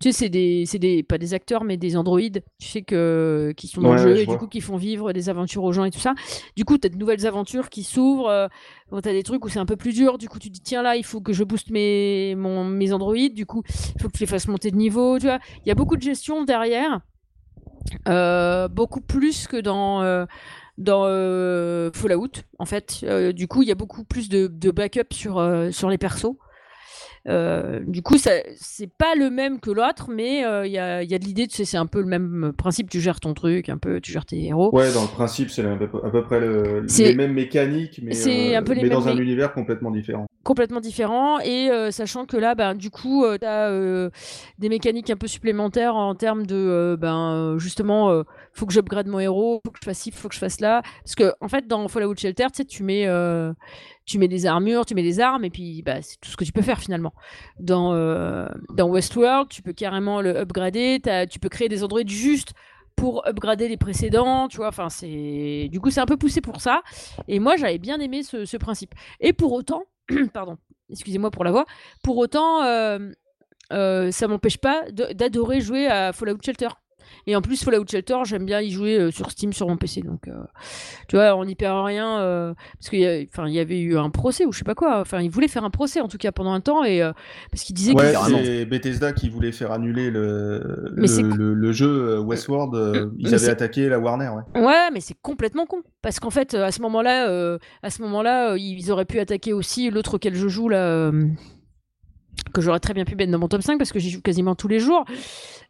[0.00, 3.66] Tu sais, c'est des, des, pas des acteurs, mais des androïdes, tu sais, que, qui
[3.66, 5.90] sont dans le jeu et du coup qui font vivre des aventures aux gens et
[5.90, 6.14] tout ça.
[6.54, 8.48] Du coup, tu as de nouvelles aventures qui s'ouvrent.
[8.90, 10.18] tu as des trucs où c'est un peu plus dur.
[10.18, 13.34] Du coup, tu dis, tiens, là, il faut que je booste mes, mon, mes androïdes.
[13.34, 13.62] Du coup,
[13.94, 15.18] il faut que tu les fasses monter de niveau.
[15.18, 17.00] Tu vois, il y a beaucoup de gestion derrière.
[18.08, 20.26] Euh, beaucoup plus que dans, euh,
[20.78, 23.04] dans euh, Fallout, en fait.
[23.34, 26.36] du coup, il y a beaucoup plus de, de backup sur, sur les persos.
[27.28, 31.18] Euh, du coup, c'est pas le même que l'autre, mais il y a, y, a,
[31.18, 33.78] de l'idée, tu sais, c'est un peu le même principe, tu gères ton truc, un
[33.78, 34.74] peu, tu gères tes héros.
[34.74, 38.74] Ouais, dans le principe, c'est à, peu près le, les mêmes mécaniques, mais, un peu
[38.74, 40.26] les mais dans un univers complètement différent.
[40.44, 44.10] Complètement différent, et sachant que là, ben, du coup, tu as
[44.58, 48.24] des mécaniques un peu supplémentaires en termes de, ben, justement,
[48.56, 50.82] faut que j'upgrade mon héros, faut que je fasse ci, faut que je fasse là.
[51.04, 53.52] Parce que, en fait, dans Fallout Shelter, tu sais, tu mets, euh,
[54.14, 56.52] mets des armures, tu mets des armes, et puis bah, c'est tout ce que tu
[56.52, 57.12] peux faire finalement.
[57.60, 61.00] Dans, euh, dans Westworld, tu peux carrément le upgrader,
[61.30, 62.52] tu peux créer des androïdes juste
[62.96, 64.68] pour upgrader les précédents, tu vois.
[64.68, 66.82] Enfin, c'est du coup, c'est un peu poussé pour ça.
[67.28, 68.94] Et moi, j'avais bien aimé ce, principe.
[69.20, 69.84] Et pour autant,
[70.32, 70.56] pardon,
[70.90, 71.66] excusez-moi pour la voix,
[72.02, 76.68] pour autant, euh, ça m'empêche pas d'adorer jouer à Fallout Shelter.
[77.26, 80.02] Et en plus, Fallout Shelter, j'aime bien y jouer euh, sur Steam sur mon PC.
[80.02, 80.32] Donc, euh,
[81.08, 82.20] tu vois, on n'y perd rien.
[82.20, 85.00] Euh, parce qu'il y, y avait eu un procès ou je sais pas quoi.
[85.00, 86.84] Enfin, ils voulaient faire un procès en tout cas pendant un temps.
[86.84, 87.00] Et,
[87.50, 93.12] parce qu'ils disaient ouais, c'est Bethesda qui voulait faire annuler le, le, jeu Westworld.
[93.18, 94.30] ils avaient attaqué la Warner.
[94.54, 95.82] Ouais, ouais mais c'est complètement con.
[96.02, 100.14] Parce qu'en fait, à ce moment-là, à ce moment-là, ils auraient pu attaquer aussi l'autre
[100.14, 101.10] auquel je joue là
[102.52, 104.54] que j'aurais très bien pu mettre dans mon top 5 parce que j'y joue quasiment
[104.54, 105.04] tous les jours.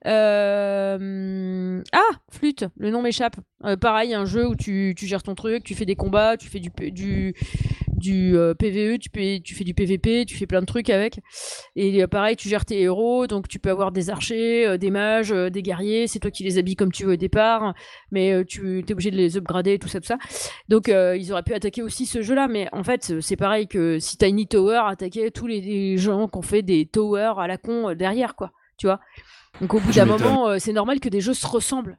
[0.07, 3.37] Euh, ah, Flûte, le nom m'échappe.
[3.65, 6.49] Euh, pareil, un jeu où tu, tu, gères ton truc, tu fais des combats, tu
[6.49, 7.35] fais du, du,
[7.97, 11.21] du euh, PVE, tu, peux, tu fais du PVP, tu fais plein de trucs avec.
[11.75, 15.63] Et pareil, tu gères tes héros, donc tu peux avoir des archers, des mages, des
[15.63, 17.75] guerriers, c'est toi qui les habilles comme tu veux au départ,
[18.11, 20.19] mais tu es obligé de les upgrader, tout ça, tout ça.
[20.69, 24.17] Donc ils auraient pu attaquer aussi ce jeu-là, mais en fait, c'est pareil que si
[24.17, 27.95] Tiny Tower attaquait tous les, les gens qui ont fait des towers à la con
[27.95, 28.53] derrière, quoi.
[28.79, 29.01] Tu vois?
[29.61, 31.99] Donc au bout d'un moment, euh, c'est normal que des jeux se ressemblent.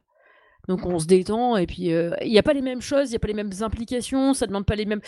[0.68, 3.12] Donc on se détend et puis euh, il n'y a pas les mêmes choses, il
[3.12, 5.02] n'y a pas les mêmes implications, ça demande pas les mêmes.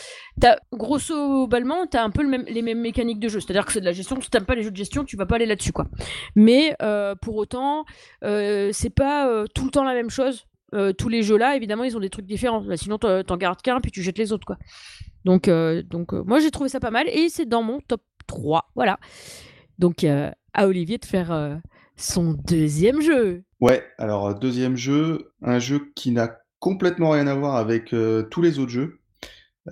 [0.44, 3.40] As, grosso ballement, tu as un peu les mêmes mécaniques de jeu.
[3.40, 5.26] C'est-à-dire que c'est de la gestion, si tu pas les jeux de gestion, tu vas
[5.26, 5.74] pas aller là-dessus.
[5.74, 5.88] quoi.
[6.36, 7.86] Mais euh, pour autant,
[8.22, 10.46] c'est pas tout le temps la même chose.
[10.98, 12.62] tous les jeux là, évidemment, ils ont des trucs différents.
[12.62, 14.46] Bah, sinon, t'en gardes qu'un puis tu jettes les autres.
[14.46, 14.58] quoi.
[15.26, 18.72] Donc, donc moi j'ai trouvé ça pas mal et c'est dans mon top 3.
[18.76, 18.98] Voilà.
[19.78, 21.60] Donc à Olivier de faire
[21.98, 23.44] son deuxième jeu.
[23.62, 28.42] Ouais, alors deuxième jeu, un jeu qui n'a complètement rien à voir avec euh, tous
[28.42, 29.00] les autres jeux.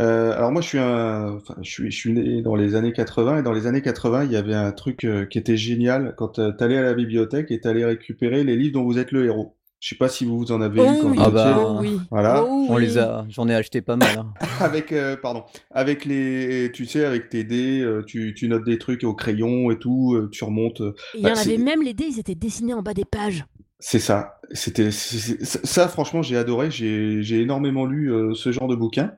[0.02, 3.40] Euh, alors moi je suis un, je suis, je suis né dans les années 80
[3.40, 6.34] et dans les années 80 il y avait un truc euh, qui était génial quand
[6.34, 9.26] tu allais à la bibliothèque et tu allais récupérer les livres dont vous êtes le
[9.26, 9.58] héros.
[9.80, 11.18] Je sais pas si vous en avez eu quand oui.
[11.22, 12.00] Ah bah, oui.
[12.10, 12.44] Voilà.
[12.44, 14.18] Oh on les a, j'en ai acheté pas mal.
[14.18, 14.34] Hein.
[14.60, 18.80] avec, euh, pardon, avec les, tu sais, avec tes dés, euh, tu, tu, notes des
[18.80, 20.82] trucs au crayon et tout, euh, tu remontes.
[21.14, 23.46] Il y bah, en avait même les dés, ils étaient dessinés en bas des pages.
[23.80, 24.40] C'est ça.
[24.52, 26.72] C'était ça, franchement, j'ai adoré.
[26.72, 29.14] J'ai énormément lu ce genre de bouquins.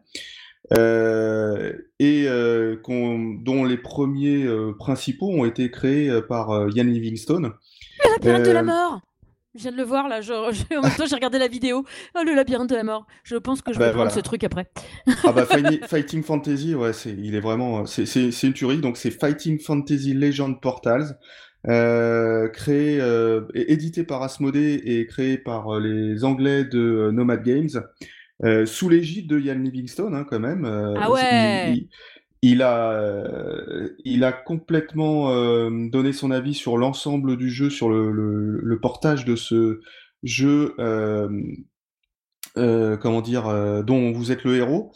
[0.76, 4.48] et dont les premiers
[4.78, 7.54] principaux ont été créés par Ian Livingstone.
[8.04, 9.02] Le labyrinthe de la mort
[9.56, 11.84] je viens de le voir là, je, en même temps j'ai regardé la vidéo.
[12.16, 13.08] Oh, le labyrinthe de la mort.
[13.24, 14.70] Je pense que je vais bah, prendre ce truc après.
[15.24, 15.46] ah bah
[15.88, 18.04] Fighting Fantasy, ouais, c'est, il est vraiment, c'est,
[18.44, 18.78] une tuerie.
[18.78, 21.16] Donc c'est Fighting Fantasy Legend Portals, euh,
[21.64, 28.90] créé, euh, édité par Asmodee et créé par euh, les Anglais de Nomad Games, sous
[28.90, 30.66] l'égide de Ian Livingstone hein, quand même.
[30.66, 31.88] ah ouais
[32.42, 37.90] il a, euh, il a complètement euh, donné son avis sur l'ensemble du jeu, sur
[37.90, 39.82] le, le, portage de ce
[40.24, 41.28] jeu, euh,
[42.56, 44.94] comment dire, dont vous êtes le héros,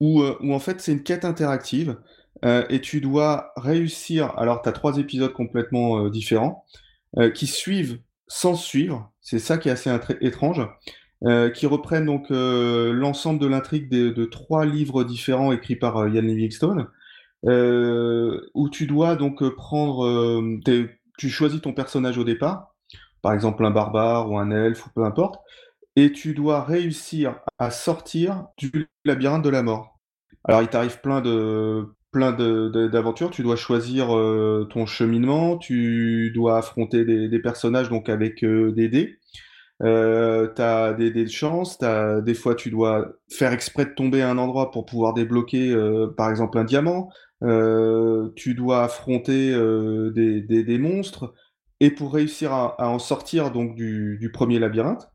[0.00, 1.98] où, où en fait c'est une quête interactive
[2.42, 4.32] et tu dois réussir.
[4.38, 6.64] Alors, tu as trois épisodes complètement différents
[7.34, 9.10] qui suivent sans suivre.
[9.20, 10.66] C'est ça qui est assez étrange.
[11.24, 16.08] Euh, qui reprennent donc euh, l'ensemble de l'intrigue de, trois livres différents écrits par euh,
[16.10, 16.86] Ian Livingstone,
[17.42, 20.60] où tu dois donc prendre,
[21.18, 22.76] tu choisis ton personnage au départ,
[23.20, 25.40] par exemple un barbare ou un elfe ou peu importe,
[25.96, 29.98] et tu dois réussir à sortir du labyrinthe de la mort.
[30.44, 34.08] Alors il t'arrive plein de plein d'aventures, tu dois choisir
[34.70, 39.18] ton cheminement, tu dois affronter des, personnages donc avec des dés.
[39.82, 44.22] Euh, tu as des, des chances, as, des fois tu dois faire exprès de tomber
[44.22, 47.10] à un endroit pour pouvoir débloquer euh, par exemple un diamant,
[47.44, 51.32] euh, tu dois affronter euh, des, des, monstres,
[51.78, 55.08] et pour réussir à, en sortir donc du, du, premier labyrinthe,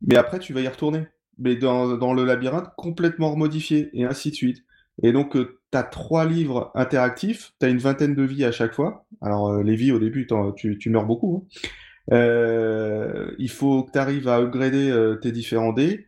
[0.00, 4.30] mais après tu vas y retourner, mais dans, dans le labyrinthe complètement remodifié, et ainsi
[4.30, 4.58] de suite.
[5.02, 8.74] Et donc euh, tu trois livres interactifs, tu as une vingtaine de vies à chaque
[8.74, 11.58] fois, alors les vies au début tu, meurs beaucoup, hein.
[12.12, 16.06] Euh, il faut que tu arrives à upgrader euh, tes différents dés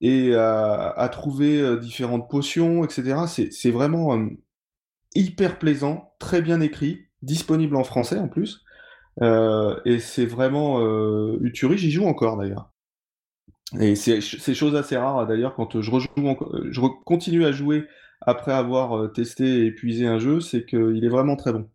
[0.00, 3.46] et à, trouver euh, différentes potions, etc.
[3.50, 4.18] C'est vraiment
[5.14, 7.06] hyper plaisant, très bien écrit.
[7.22, 8.62] disponible en français en plus.
[9.22, 12.70] et c'est vraiment une tuerie, j'y joue encore d'ailleurs.
[13.80, 14.20] Et c'est
[14.54, 16.08] chose assez rare d'ailleurs quand je rejoue,
[16.70, 17.86] je continue à jouer
[18.20, 21.68] après avoir testé et épuisé un jeu, c'est qu'il est vraiment très bon.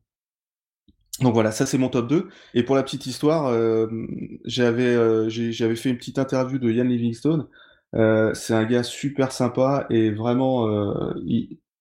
[1.22, 2.30] Donc voilà, ça c'est mon top 2.
[2.54, 3.88] Et pour la petite histoire, euh,
[4.46, 7.48] j'avais fait une petite interview de Ian Livingstone.
[8.34, 10.68] C'est un gars super sympa et vraiment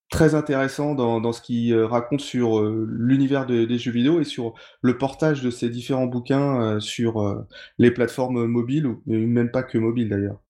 [0.09, 4.97] très intéressant dans, dans ce qu'il raconte sur l'univers des jeux vidéo et sur le
[4.97, 7.45] portage de ses différents bouquins sur
[7.77, 10.41] les plateformes mobiles, ou même pas que mobiles d'ailleurs.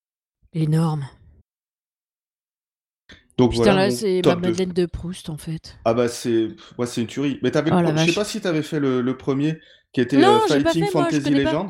[0.54, 1.06] Énorme.
[3.42, 4.86] Donc Putain, là, c'est ma Madeleine de...
[4.86, 5.76] Proust, en fait.
[5.84, 7.40] Ah bah, c'est ouais, une tuerie.
[7.42, 9.60] Mais t'avais oh, je sais pas si t'avais fait le, le, premier,
[9.94, 11.70] qui était euh, Fighting Fantasy Legends.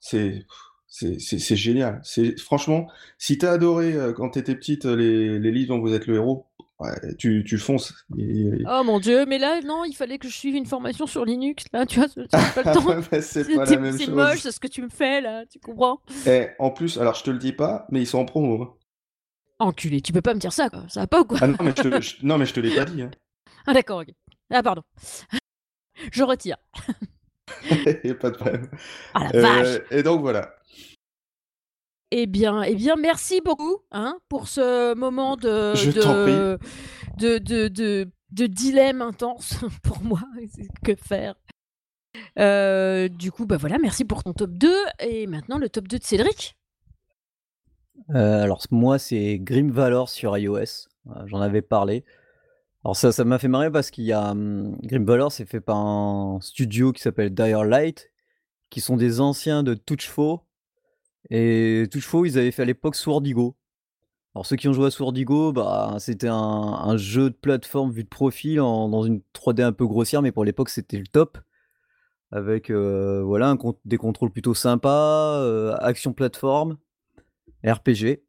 [0.00, 0.46] C'est
[0.88, 2.00] c'est génial.
[2.02, 2.86] C'est franchement,
[3.18, 6.46] si t'as adoré euh, quand t'étais petite les, les livres dont vous êtes le héros,
[6.80, 7.94] ouais, tu, tu fonces.
[8.10, 11.64] Oh mon dieu, mais là non, il fallait que je suive une formation sur Linux.
[11.72, 13.20] Là, tu vois, pas le temps.
[13.20, 16.00] c'est moche, c'est ce que tu me fais là, tu comprends?
[16.26, 18.78] Et en plus, alors je te le dis pas, mais ils sont en promo.
[19.62, 20.84] Enculé, tu peux pas me dire ça, quoi.
[20.88, 22.74] Ça va pas ou quoi ah non, mais je te, non, mais je te l'ai
[22.74, 23.02] pas dit.
[23.02, 23.10] Hein.
[23.64, 24.08] Ah d'accord, ok.
[24.50, 24.82] Ah pardon.
[26.12, 26.56] je retire.
[27.70, 28.68] a pas de problème.
[29.14, 29.66] Ah la vache.
[29.66, 30.56] Euh, et donc voilà.
[32.10, 36.58] Eh bien, eh bien, merci beaucoup hein, pour ce moment de, de,
[37.18, 39.54] de, de, de, de, dilemme intense
[39.84, 40.20] pour moi.
[40.84, 41.36] que faire?
[42.38, 44.74] Euh, Du coup, bah voilà, merci pour ton top 2.
[44.98, 46.56] Et maintenant, le top 2 de Cédric.
[48.10, 50.88] Euh, alors moi, c'est Grim Valor sur iOS.
[51.26, 52.04] J'en avais parlé.
[52.84, 55.60] Alors ça, ça m'a fait marrer parce qu'il y a hum, Grim Valor, c'est fait
[55.60, 58.10] par un studio qui s'appelle Dire Light,
[58.70, 60.42] qui sont des anciens de Touchfo.
[61.30, 63.56] Et Touchfo, ils avaient fait à l'époque Swordigo.
[64.34, 68.08] Alors ceux qui ont joué à Swordigo, bah, c'était un, jeu de plateforme vu de
[68.08, 71.38] profil dans une 3D un peu grossière, mais pour l'époque c'était le top.
[72.30, 76.78] Avec euh, voilà, des contrôles plutôt sympas, euh, action plateforme.
[77.64, 78.22] RPG.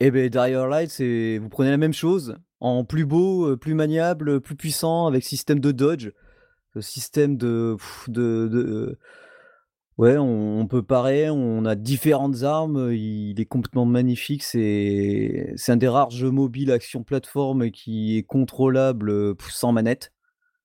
[0.00, 1.00] Et ben Dire Light,
[1.40, 5.60] vous prenez la même chose en plus beau, euh, plus maniable, plus puissant, avec système
[5.60, 6.10] de dodge,
[6.80, 7.76] système de,
[8.08, 8.98] de,
[9.98, 14.42] ouais, on, peut parer, on a différentes armes, il est complètement magnifique.
[14.42, 20.12] C'est un des rares jeux mobiles action plateforme qui est contrôlable sans manette.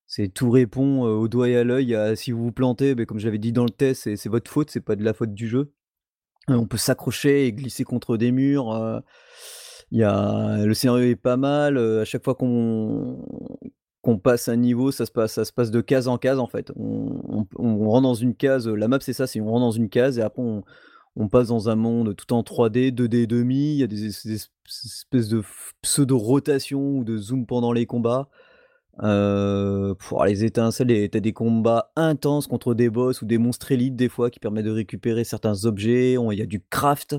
[0.08, 1.96] C'est tout répond au doigt et à l'œil.
[2.16, 4.80] Si vous vous plantez, ben, comme j'avais dit dans le test, c'est votre faute, c'est
[4.80, 5.74] pas de la faute du jeu
[6.48, 8.72] on peut s'accrocher et glisser contre des murs.
[8.72, 9.02] a
[9.92, 13.18] le scénario est pas mal, à chaque fois qu'on
[14.24, 16.72] passe un niveau, ça se passe ça se passe de case en case, en fait.
[16.76, 17.46] On
[17.90, 20.22] rentre dans une case, la map, c'est ça, c'est on rentre dans une case et
[20.22, 20.44] après
[21.16, 25.28] on passe dans un monde tout en 3D, 2D demi, il y a des espèces
[25.28, 25.44] de
[25.82, 28.30] pseudo rotation ou de zoom pendant les combats.
[29.02, 33.96] Euh, pour les étincelles, t'as des combats intenses contre des boss ou des monstres élites
[33.96, 36.14] des fois qui permettent de récupérer certains objets.
[36.14, 37.16] Il y a du craft.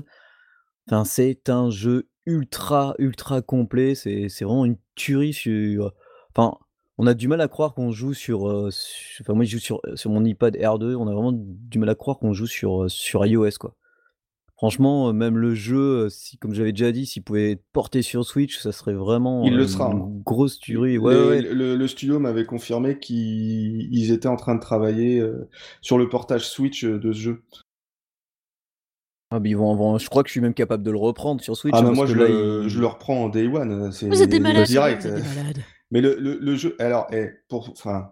[0.87, 3.95] Enfin, c'est un jeu ultra, ultra complet.
[3.95, 5.93] C'est vraiment une tuerie sur.
[6.35, 6.57] Enfin,
[6.97, 8.69] on a du mal à croire qu'on joue sur, euh,
[9.21, 10.95] Enfin, moi, je joue sur, sur mon iPad R2.
[10.95, 13.75] On a vraiment du mal à croire qu'on joue sur, sur iOS, quoi.
[14.61, 18.03] Franchement, euh, même le jeu, euh, si, comme j'avais déjà dit, s'il pouvait être porté
[18.03, 20.11] sur Switch, ça serait vraiment Il le sera, une hein.
[20.23, 20.99] grosse tuerie.
[21.01, 25.49] Le, studio m'avait confirmé qu'ils étaient en train de travailler euh,
[25.81, 27.41] sur le portage Switch de ce jeu.
[29.31, 31.73] Ah, ils vont, je crois que je suis même capable de le reprendre sur Switch.
[31.75, 33.91] Ah, hein, moi, je, le, reprends en Day One.
[33.91, 34.67] C'est Vous êtes des malades.
[34.67, 35.07] direct.
[35.89, 38.11] Mais le, jeu, alors, eh, pour, enfin,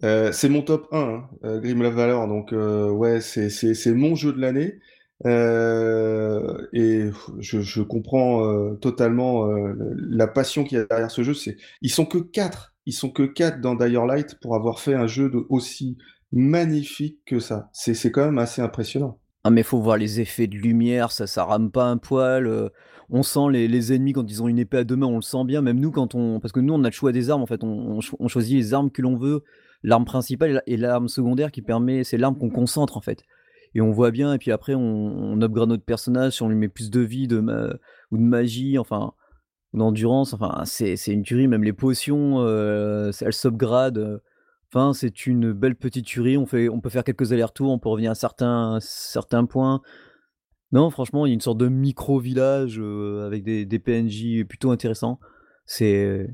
[0.00, 2.28] c'est mon top 1, hein, Grim Valor.
[2.28, 4.78] Donc, ouais, c'est mon jeu de l'année.
[5.26, 7.10] Euh, et
[7.40, 11.34] je, comprends euh, totalement euh, la passion qu'il y a derrière ce jeu.
[11.34, 14.94] C'est, ils sont que quatre, ils sont que quatre dans Dire Light pour avoir fait
[14.94, 15.98] un jeu aussi
[16.32, 17.68] magnifique que ça.
[17.72, 19.18] C'est, c'est quand même assez impressionnant.
[19.44, 22.70] Ah mais faut voir les effets de lumière, ça, ça rame pas un poil.
[23.08, 25.22] on sent les, les, ennemis quand ils ont une épée à deux mains, on le
[25.22, 25.62] sent bien.
[25.62, 27.64] Même nous quand on, parce que nous on a le choix des armes en fait,
[27.64, 29.42] on, on choisit les armes que l'on veut.
[29.84, 33.22] L'arme principale et l'arme secondaire qui permet, c'est l'arme qu'on concentre en fait
[33.78, 36.90] et on voit bien, et puis après, on, upgrade notre personnage, on lui met plus
[36.90, 37.38] de vie de
[38.10, 39.12] ou de magie, enfin,
[39.72, 44.20] d'endurance, enfin, c'est une tuerie, même les potions, euh, elles s'upgradent.
[44.72, 46.36] Enfin, c'est une belle petite tuerie.
[46.36, 48.80] On, peut faire quelques allers-retours, on peut revenir à certains,
[49.48, 49.80] points.
[50.72, 55.20] Non, franchement, il y a une sorte de micro-village euh, avec des, PNJ plutôt intéressants.
[55.66, 56.26] C'est.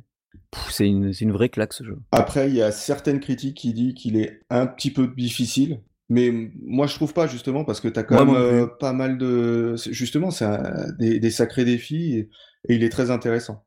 [0.70, 1.98] C'est une, une, vraie claque ce jeu.
[2.10, 5.80] Après, il y a certaines critiques qui disent qu'il est un petit peu difficile.
[6.14, 6.30] Mais
[6.62, 9.74] moi, je trouve pas, justement, parce que tu as quand même euh, pas mal de.
[9.90, 10.46] Justement, c'est
[11.00, 12.28] des, des, sacrés défis et,
[12.68, 13.64] il est très intéressant.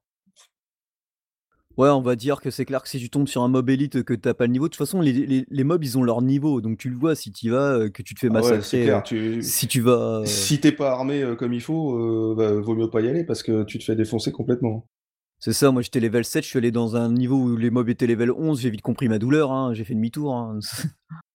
[1.76, 4.02] Ouais, on va dire que c'est clair que si tu tombes sur un mob élite
[4.04, 6.04] que tu as pas le niveau, de toute façon, les, les, les mobs, ils ont
[6.04, 6.62] leur niveau.
[6.62, 8.56] Donc tu le vois si tu vas, euh, que tu te fais Ah ouais, c'est
[8.56, 8.84] massacrer.
[8.86, 8.98] clair.
[8.98, 9.42] euh, Tu...
[9.44, 10.22] Si tu vas.
[10.26, 13.44] Si t'es pas armé comme il faut, euh, bah, vaut mieux pas y aller parce
[13.44, 14.88] que tu te fais défoncer complètement.
[15.40, 17.90] C'est ça, moi j'étais level 7, je suis allé dans un niveau où les mobs
[17.90, 20.34] étaient level 11, j'ai vite compris ma douleur, hein, j'ai fait demi-tour.
[20.34, 20.58] hein.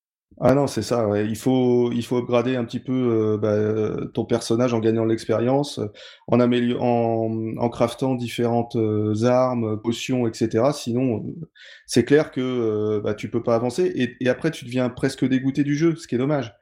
[0.45, 1.09] Ah non, c'est ça.
[1.23, 5.11] Il faut, il upgrader un petit peu euh, bah, euh, ton personnage en gagnant de
[5.11, 5.79] l'expérience,
[6.27, 10.73] en, en, craftant différentes euh, armes, potions, etc.
[10.75, 11.25] Sinon,
[11.87, 15.63] c'est clair que euh, bah, tu peux pas avancer et, après tu deviens presque dégoûté
[15.63, 16.53] du jeu, ce qui est dommage.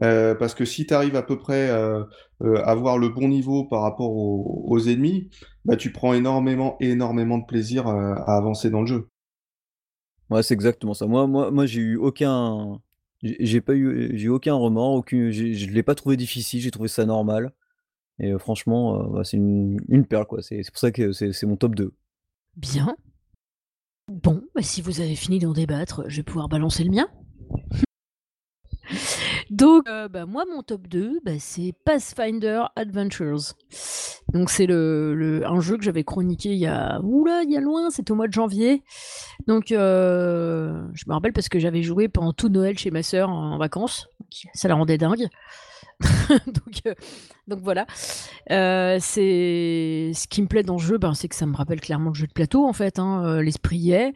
[0.00, 2.06] Parce que si tu arrives à peu près à
[2.64, 5.30] avoir le bon niveau par rapport aux, ennemis,
[5.64, 9.08] bah, tu prends énormément, énormément de plaisir à avancer dans le jeu.
[10.30, 11.06] Ouais, c'est exactement ça.
[11.06, 12.80] Moi j'ai eu aucun.
[13.22, 16.60] J'ai j'ai pas eu, j'ai eu aucun remords, aucune, j'ai- je l'ai pas trouvé difficile,
[16.60, 17.52] j'ai trouvé ça normal.
[18.20, 20.42] Et euh, franchement, euh, bah, c'est une, perle, quoi.
[20.42, 21.92] C'est pour ça que c'est mon top 2.
[22.56, 22.96] Bien.
[24.08, 27.08] Bon, bah, si vous avez fini d'en débattre, je vais pouvoir balancer le mien.
[29.50, 33.54] Donc, euh, bah, moi, mon top 2, bah, c'est Pathfinder Adventures.
[34.32, 37.56] Donc, c'est le, le- un jeu que j'avais chroniqué il y a, oula, il y
[37.56, 38.82] a loin, c'était au mois de janvier.
[39.46, 43.30] Donc, euh, je me rappelle parce que j'avais joué pendant tout Noël chez ma sœur
[43.30, 44.08] en, vacances.
[44.54, 45.28] Ça la rendait dingue.
[46.46, 46.94] donc, euh,
[47.48, 47.86] donc voilà.
[48.48, 52.10] C'est ce qui me plaît dans ce jeu, ben, c'est que ça me rappelle clairement
[52.10, 52.98] le jeu de plateau en fait.
[52.98, 54.12] hein, L'esprit y est.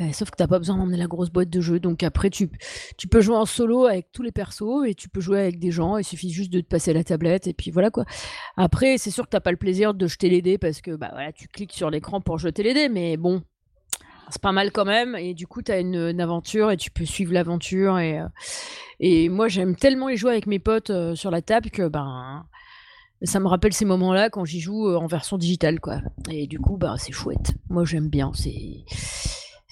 [0.00, 1.80] Euh, sauf que t'as pas besoin d'emmener la grosse boîte de jeu.
[1.80, 2.50] Donc après, tu,
[2.96, 5.70] tu peux jouer en solo avec tous les persos et tu peux jouer avec des
[5.70, 5.96] gens.
[5.96, 8.04] Il suffit juste de te passer la tablette et puis voilà quoi.
[8.56, 11.12] Après, c'est sûr que t'as pas le plaisir de jeter les dés parce que bah
[11.34, 13.42] tu cliques sur l'écran pour jeter les dés, mais bon,
[14.30, 15.16] c'est pas mal quand même.
[15.16, 17.98] Et du coup, t'as une, une aventure et tu peux suivre l'aventure.
[17.98, 18.28] Et, euh,
[19.00, 22.46] et moi, j'aime tellement y jouer avec mes potes euh, sur la table que ben
[23.22, 26.02] ça me rappelle ces moments-là quand j'y joue en version digitale, quoi.
[26.30, 27.54] Et du coup, bah, c'est chouette.
[27.68, 28.30] Moi, j'aime bien.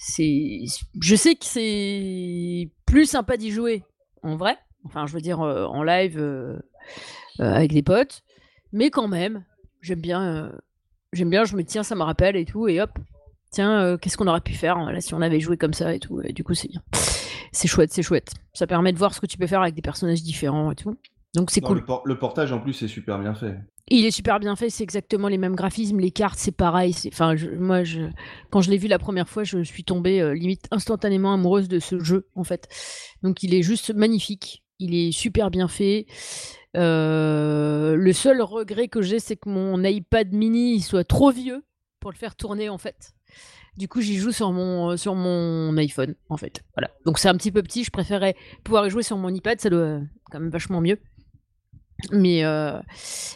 [0.09, 3.83] Je sais que c'est plus sympa d'y jouer
[4.23, 4.57] en vrai.
[4.85, 6.57] Enfin, je veux dire euh, en live euh,
[7.39, 8.23] euh, avec des potes,
[8.71, 9.43] mais quand même,
[9.81, 10.51] j'aime bien.
[11.13, 11.43] j'aime bien.
[11.43, 12.91] Je me tiens, ça me rappelle et tout, et hop.
[13.51, 16.21] Tiens, qu'est-ce qu'on aurait pu faire hein, si on avait joué comme ça et tout.
[16.21, 16.81] Et du coup, c'est bien.
[17.53, 18.33] C'est chouette, c'est chouette.
[18.53, 20.97] Ça permet de voir ce que tu peux faire avec des personnages différents et tout.
[21.37, 21.77] Donc c'est cool.
[21.77, 23.55] le, por- le portage en plus est super bien fait.
[23.89, 26.93] Il est super bien fait, c'est exactement les mêmes graphismes, les cartes, c'est pareil.
[27.07, 28.01] Enfin, je- moi, je,
[28.49, 31.79] quand je l'ai vu la première fois, je suis tombée euh, limite instantanément amoureuse de
[31.79, 32.67] ce jeu, en fait.
[33.23, 34.63] Donc, il est juste magnifique.
[34.79, 36.05] Il est super bien fait.
[36.75, 41.63] Euh, le seul regret que j'ai, c'est que mon iPad mini soit trop vieux
[41.99, 43.13] pour le faire tourner, en fait.
[43.77, 46.63] Du coup, j'y joue sur mon, euh, sur mon iPhone, en fait.
[46.75, 46.89] Voilà.
[47.05, 47.83] Donc, c'est un petit peu petit.
[47.83, 49.99] Je préférais pouvoir y jouer sur mon iPad, ça doit
[50.31, 50.99] quand même vachement mieux.
[52.11, 52.79] Mais, euh,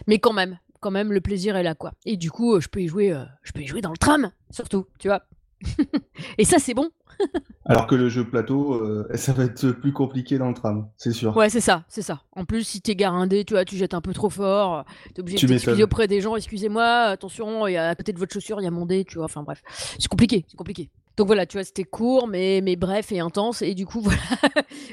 [0.08, 1.94] mais quand même, quand même, le plaisir est là, quoi.
[2.06, 3.98] Et du coup, euh, je peux y jouer, euh, je peux y jouer dans le
[3.98, 5.24] tram, surtout, tu vois.
[6.38, 6.90] Et ça, c'est bon.
[7.66, 11.12] Alors que le jeu plateau, euh, ça va être plus compliqué dans le tram, c'est
[11.12, 11.38] sûr.
[11.38, 12.24] Ouais, c'est ça, c'est ça.
[12.32, 15.38] En plus, si t'es garindé, tu vois, tu jettes un peu trop fort, t'es obligé
[15.38, 16.36] Tu de t'excuser auprès des gens.
[16.36, 19.06] Excusez-moi, attention, il y a à côté de votre chaussure, il y a mon dé,
[19.06, 19.26] tu vois.
[19.26, 19.62] Enfin bref,
[20.00, 20.90] c'est compliqué, c'est compliqué.
[21.18, 23.62] Donc voilà, tu vois, c'était court, mais, bref et intense.
[23.62, 24.22] Et du coup, voilà,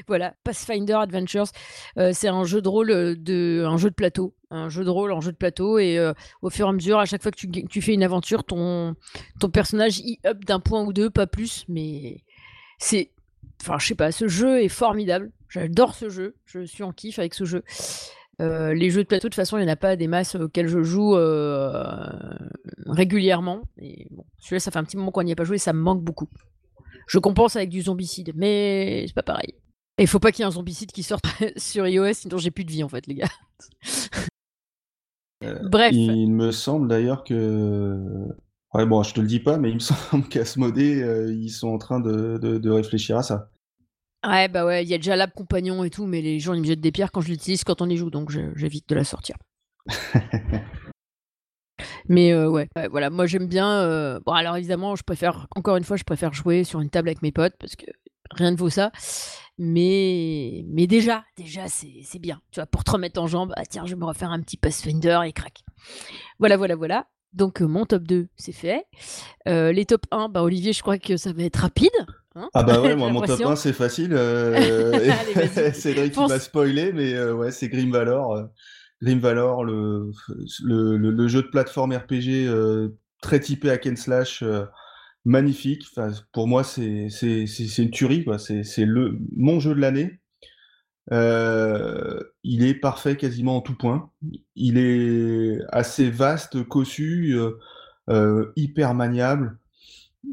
[0.07, 1.47] voilà Pathfinder Adventures,
[1.97, 4.89] euh, c'est un jeu de rôle euh, de, un jeu de plateau, un jeu de
[4.89, 5.79] rôle en jeu de plateau.
[5.79, 8.03] Et euh, au fur et à mesure, à chaque fois que tu, tu fais une
[8.03, 8.95] aventure, ton,
[9.39, 12.23] ton personnage y up d'un point ou deux, pas plus, mais
[12.77, 13.11] c'est,
[13.61, 15.31] enfin, je sais pas, ce jeu est formidable.
[15.49, 16.35] J'adore ce jeu.
[16.45, 17.63] Je suis en kiff avec ce jeu.
[18.41, 20.35] Euh, les jeux de plateau, de toute façon, il n'y en a pas des masses
[20.35, 21.83] auxquels je joue euh,
[22.87, 23.61] régulièrement.
[23.77, 25.79] Et bon, celui-là, ça fait un petit moment qu'on n'y a pas joué, ça me
[25.81, 26.29] manque beaucoup.
[27.07, 29.53] Je compense avec du zombicide, mais c'est pas pareil.
[29.97, 31.25] Et il faut pas qu'il y ait un zombicide qui sorte
[31.57, 33.29] sur iOS, sinon j'ai plus de vie en fait, les gars.
[35.63, 35.91] Bref.
[35.93, 37.97] Il me semble d'ailleurs que.
[38.73, 41.69] Ouais, bon, je te le dis pas, mais il me semble qu'Asmodée, euh, ils sont
[41.69, 43.49] en train de, de- de réfléchir à ça.
[44.25, 46.59] Ouais, bah ouais, il y a déjà l'app compagnon et tout, mais les gens ils
[46.61, 49.03] me jettent des pierres quand je l'utilise quand on y joue, donc j'évite de la
[49.05, 49.35] sortir.
[52.07, 53.69] Mais euh, ouais, ouais, voilà, moi j'aime bien.
[53.81, 57.09] euh, Bon, alors évidemment, je préfère, encore une fois, je préfère jouer sur une table
[57.09, 57.85] avec mes potes parce que
[58.31, 58.91] rien ne vaut ça.
[59.57, 62.41] Mais, mais déjà, déjà, c'est bien.
[62.51, 64.57] Tu vois, pour te remettre en jambe, ah tiens, je vais me refaire un petit
[64.57, 65.63] Pathfinder et crac.
[66.39, 67.07] Voilà, voilà, voilà.
[67.33, 68.85] Donc, euh, mon top 2, c'est fait.
[69.45, 71.91] Les top 1, bah, Olivier, je crois que ça va être rapide.
[72.35, 73.49] Hein, Ah bah ouais, moi, mon top l'impression.
[73.51, 74.13] 1, c'est facile.
[74.13, 74.53] euh,
[75.35, 75.73] Allez.
[75.73, 78.35] Cédric, m'a spoilé, mais euh, ouais, c'est Grim Valor.
[78.35, 78.43] euh,
[79.01, 80.11] Grim Valor, le,
[80.63, 82.89] le, le- le jeu de plateforme RPG euh,
[83.21, 84.43] très typé hack and slash,
[85.25, 85.85] magnifique.
[85.91, 88.39] Enfin, pour moi, c'est c'est- c'est- c'est une tuerie, quoi.
[88.39, 90.19] C'est c'est le mon jeu de l'année.
[91.11, 94.11] Euh, il est parfait quasiment en tout point.
[94.55, 97.37] Il est assez vaste, cossu,
[98.09, 99.58] euh, hyper maniable.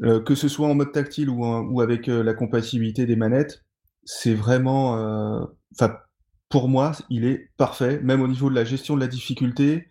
[0.01, 3.63] Que ce soit en mode tactile ou, avec la compatibilité des manettes,
[4.03, 4.93] c'est vraiment,
[5.73, 5.97] enfin,
[6.49, 9.87] pour moi, il est parfait, même au niveau de la gestion de la difficulté.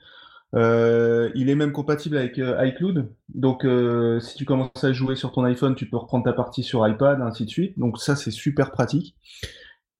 [0.54, 3.12] Euh, il est même compatible avec euh, iCloud.
[3.34, 6.62] Donc, euh, si tu commences à jouer sur ton iPhone, tu peux reprendre ta partie
[6.62, 7.78] sur iPad, ainsi de suite.
[7.78, 9.16] Donc, ça, c'est super pratique.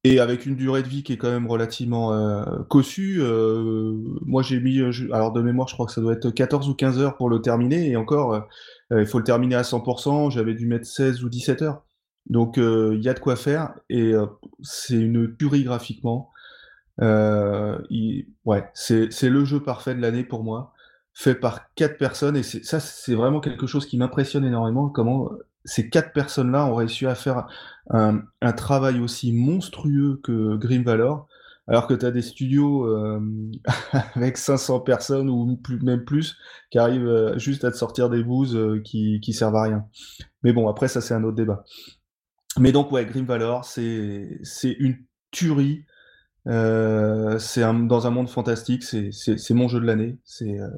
[0.04, 3.20] Et avec une durée de vie qui est quand même relativement cossue,
[4.24, 4.80] moi j'ai mis,
[5.12, 7.40] alors de mémoire, je crois que ça doit être 14 ou 15 heures pour le
[7.42, 7.90] terminer.
[7.90, 8.46] Et encore,
[8.92, 10.30] il faut le terminer à 100%.
[10.30, 11.82] J'avais dû mettre 16 ou 17 heures.
[12.26, 13.74] Donc, il y a de quoi faire.
[13.90, 14.12] Et
[14.62, 16.30] c'est une tuerie graphiquement.
[17.02, 17.78] Euh,
[18.44, 20.72] ouais, c'est le jeu parfait de l'année pour moi,
[21.14, 25.30] fait par quatre personnes, et ça, c'est vraiment quelque chose qui m'impressionne énormément, comment
[25.64, 27.48] ces quatre personnes-là ont réussi à faire
[27.90, 28.22] un,
[28.56, 31.28] travail aussi monstrueux que Grim Valor,
[31.68, 33.20] alors que tu as des studios euh,
[34.14, 36.36] avec 500 personnes ou plus, même plus
[36.70, 39.84] qui arrivent euh, juste à te sortir des bouses qui, qui servent à rien.
[40.42, 41.64] Mais bon, après, ça, c'est un autre débat.
[42.58, 44.38] Mais donc, ouais, Grim Valor, c'est
[44.78, 44.96] une
[45.30, 45.84] tuerie.
[46.46, 50.18] Euh, c'est dans un monde fantastique, c'est mon jeu de l'année.
[50.42, 50.68] Euh,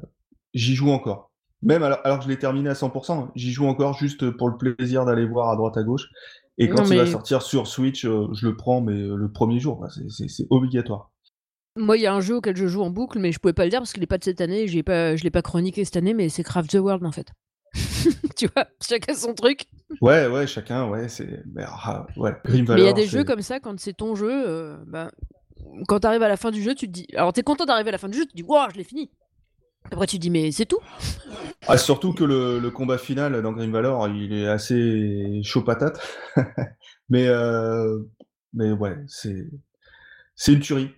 [0.53, 1.31] j'y joue encore.
[1.61, 4.57] Même alors, que je l'ai terminé à 100%, hein, j'y joue encore juste pour le
[4.57, 6.07] plaisir d'aller voir à droite à gauche.
[6.59, 9.85] Et quand il va sortir sur Switch, euh, je le prends, mais le premier jour,
[10.09, 11.11] c'est obligatoire.
[11.77, 13.63] Moi, il y a un jeu auquel je joue en boucle, mais je pouvais pas
[13.63, 14.67] le dire parce qu'il n'est pas de cette année.
[14.67, 17.31] J'ai pas, je l'ai pas chroniqué cette année, mais c'est Craft the World en fait.
[18.35, 19.65] tu vois, chacun son truc.
[20.01, 21.43] Ouais, ouais, chacun, ouais, c'est.
[21.53, 22.05] Mais ah,
[22.53, 25.11] il y a des jeux comme ça, quand c'est ton jeu, bah,
[25.87, 27.07] quand tu arrives à la fin du jeu, tu te dis.
[27.15, 28.77] Alors, tu es content d'arriver à la fin du jeu, tu te dis, waouh, je
[28.77, 29.09] l'ai fini.
[29.91, 30.79] Après, tu te dis, mais c'est tout.
[31.67, 35.99] Ah, surtout que le, combat final dans Grim Valor, il est assez chaud patate.
[37.09, 37.99] mais, euh,
[38.53, 39.47] mais ouais, c'est,
[40.35, 40.91] c'est une tuerie.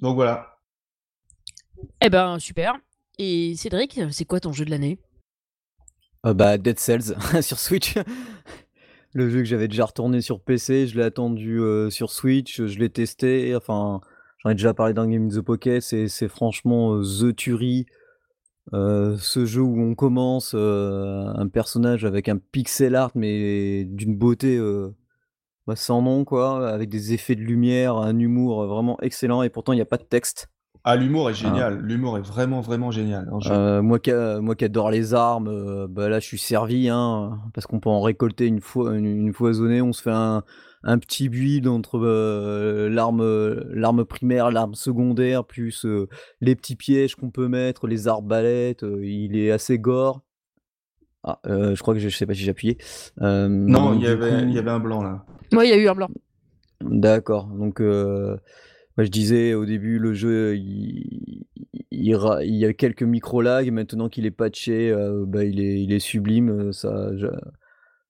[0.00, 0.58] Donc voilà.
[2.00, 2.76] Eh ben, super.
[3.18, 4.98] Et Cédric, c'est quoi ton jeu de l'année?
[6.26, 7.94] Euh, Bah, Dead Cells sur Switch
[9.12, 12.78] le jeu que j'avais déjà retourné sur PC, je l'ai attendu euh, sur Switch, je
[12.78, 14.00] l'ai testé, enfin,
[14.38, 17.86] j'en ai déjà parlé dans Game in the Pocket, c'est franchement euh, The Tuerie.
[18.74, 24.60] Euh, ce jeu où on commence un personnage avec un pixel art mais d'une beauté
[25.66, 29.72] bah, sans nom quoi, avec des effets de lumière, un humour vraiment excellent et pourtant
[29.72, 30.48] il n'y a pas de texte.
[30.84, 31.48] Ah, l'humour est ah.
[31.48, 31.80] génial.
[31.80, 33.30] L'humour est vraiment, vraiment génial.
[33.50, 34.10] Euh, moi, qui,
[34.40, 37.90] moi qui adore les armes, euh, bah là, je suis servi, hein, parce qu'on peut
[37.90, 39.82] en récolter une, fois, une, foisonnée.
[39.82, 40.42] On se fait un,
[40.82, 43.22] un petit build entre euh, l'arme,
[43.70, 45.86] l'arme primaire, l'arme secondaire, plus
[46.40, 48.84] les petits pièges qu'on peut mettre, les arbalètes.
[49.02, 50.22] il est assez gore.
[51.24, 52.78] Ah, je crois que je, je sais pas si j'ai appuyé.
[53.20, 55.24] non, il y, avait, il y avait un blanc là.
[55.52, 56.08] Moi, il y a eu un blanc.
[56.80, 57.46] D'accord.
[57.46, 57.80] Donc,
[58.98, 61.46] je disais au début, le jeu, il,
[61.90, 63.70] y a quelques micro-lags.
[63.70, 66.50] Maintenant qu'il est patché, euh, bah, il, est, il est sublime.
[66.50, 67.10] Euh, ça,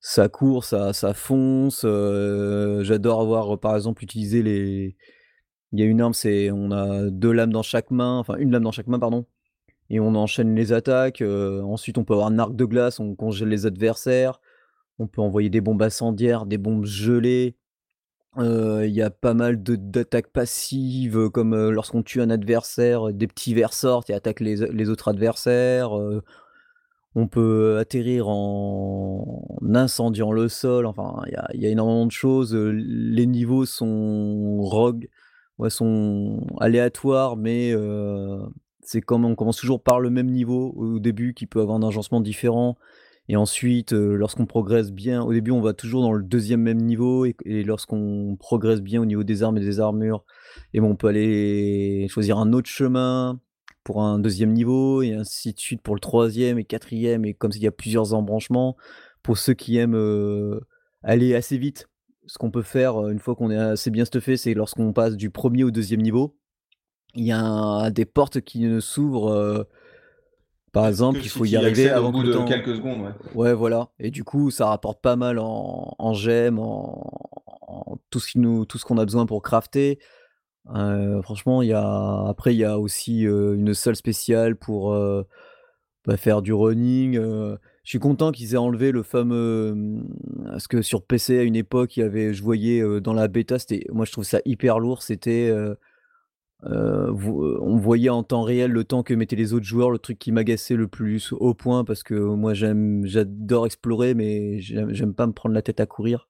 [0.00, 1.82] ça court, ça, ça fonce.
[1.84, 4.96] Euh, j'adore avoir, par exemple, utilisé les.
[5.72, 8.50] Il y a une arme, c'est on a deux lames dans chaque main, enfin une
[8.52, 9.26] lame dans chaque main, pardon,
[9.90, 11.22] et on enchaîne les attaques.
[11.22, 14.40] ensuite, on peut avoir un arc de glace, on congèle les adversaires.
[14.98, 17.56] On peut envoyer des bombes incendiaires, des bombes gelées.
[18.38, 23.72] Il y a pas mal d'attaques passives, comme lorsqu'on tue un adversaire, des petits vers
[23.72, 25.90] sortent et attaquent les, autres adversaires.
[27.14, 29.44] On peut atterrir en
[29.74, 30.86] incendiant le sol.
[30.86, 32.54] Enfin, il y a, énormément de choses.
[32.54, 35.08] Les niveaux sont rogue,
[35.58, 37.74] ouais, sont aléatoires, mais
[38.82, 41.86] c'est comme on commence toujours par le même niveau au début, qui peut avoir un
[41.86, 42.76] agencement différent.
[43.30, 47.26] Et ensuite, lorsqu'on progresse bien, au début, on va toujours dans le deuxième même niveau.
[47.26, 50.24] Et, lorsqu'on progresse bien au niveau des armes et des armures,
[50.72, 53.40] et bon, on peut aller choisir un autre chemin
[53.88, 57.24] pour un deuxième niveau, et ainsi de suite pour le troisième et quatrième.
[57.24, 58.76] Et comme il y a plusieurs embranchements,
[59.22, 60.60] pour ceux qui aiment
[61.02, 61.88] aller assez vite,
[62.26, 65.30] ce qu'on peut faire une fois qu'on est assez bien stuffé, c'est lorsqu'on passe du
[65.30, 66.36] premier au deuxième niveau,
[67.14, 69.66] il y a des portes qui ne s'ouvrent
[70.72, 73.00] par exemple, il faut y arriver avant au bout de quelques secondes.
[73.00, 73.12] Ouais.
[73.34, 73.54] ouais.
[73.54, 73.88] voilà.
[73.98, 77.98] Et du coup, ça rapporte pas mal en, en gemmes, en,
[78.34, 79.98] nous, tout ce qu'on a besoin pour crafter.
[80.74, 81.60] Euh, franchement,
[82.28, 85.22] après il y a aussi euh, une salle spéciale pour euh,
[86.06, 87.14] bah, faire du running.
[87.14, 89.74] je suis content qu'ils aient enlevé le fameux
[90.46, 93.56] parce que sur PC à une époque, il je voyais dans la bêta,
[93.90, 95.02] moi je trouve ça hyper lourd.
[95.02, 95.52] C'était
[96.62, 100.32] on voyait en temps réel le temps que mettaient les autres joueurs, le truc qui
[100.32, 105.32] m'agaçait le plus au point parce que moi j'aime, j'adore explorer, mais j'aime pas me
[105.32, 106.28] prendre la tête à courir.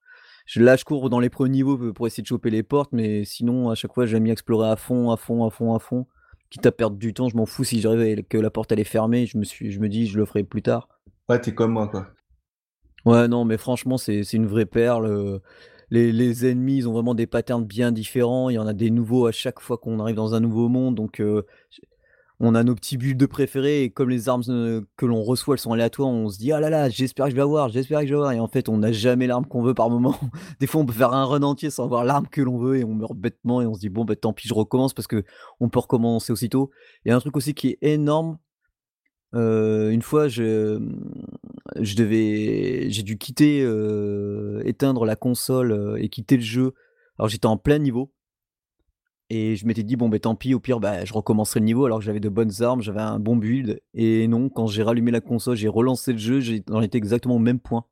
[0.49, 3.23] Je, là, je cours dans les premiers niveaux pour essayer de choper les portes, mais
[3.25, 6.07] sinon, à chaque fois, j'aime bien explorer à fond, à fond, à fond, à fond.
[6.49, 8.85] Quitte à perdre du temps, je m'en fous si j'arrive que la porte elle est
[8.85, 10.89] fermée, je me, suis, je me dis, je le ferai plus tard.
[11.29, 12.07] Ouais, t'es comme moi, quoi.
[13.05, 15.43] Ouais, non, mais franchement, c'est une vraie perle, heu,
[15.91, 18.49] les les ennemis, ils ont vraiment des patterns bien différents.
[18.49, 20.95] Il y en a des nouveaux à chaque fois qu'on arrive dans un nouveau monde,
[20.95, 21.83] donc heu, j
[22.41, 25.61] on a nos petits builds préférés et comme les armes, heu, que l'on reçoit, elles
[25.61, 28.07] sont aléatoires, on se dit: «Ah là là, j'espère que je vais avoir, j'espère que
[28.07, 30.17] je vais avoir» et en fait, on n'a jamais l'arme qu'on veut par moment.
[30.61, 32.85] Des fois, on peut faire un run entier sans avoir l'arme que l'on veut et
[32.85, 35.69] on meurt bêtement et on se dit: «Bon, bah, tant pis, je recommence» parce qu'on
[35.69, 36.71] peut recommencer aussitôt.
[37.05, 38.39] Il y a un truc aussi qui est énorme,
[39.35, 41.01] heu, une fois je, mmh,
[41.81, 43.61] je devais j'ai dû quitter,
[44.65, 46.75] éteindre la console, et quitter le jeu.
[47.19, 48.13] Alors j'étais en plein niveau
[49.31, 51.85] et je m'étais dit: «Bon, beh, tant pis, au pire, bah, je recommencerai le niveau»,
[51.87, 55.11] alors que j'avais de bonnes armes, j'avais un bon build et non, quand j'ai rallumé
[55.11, 57.85] la console, j'ai relancé le jeu, j'en étais exactement au même point.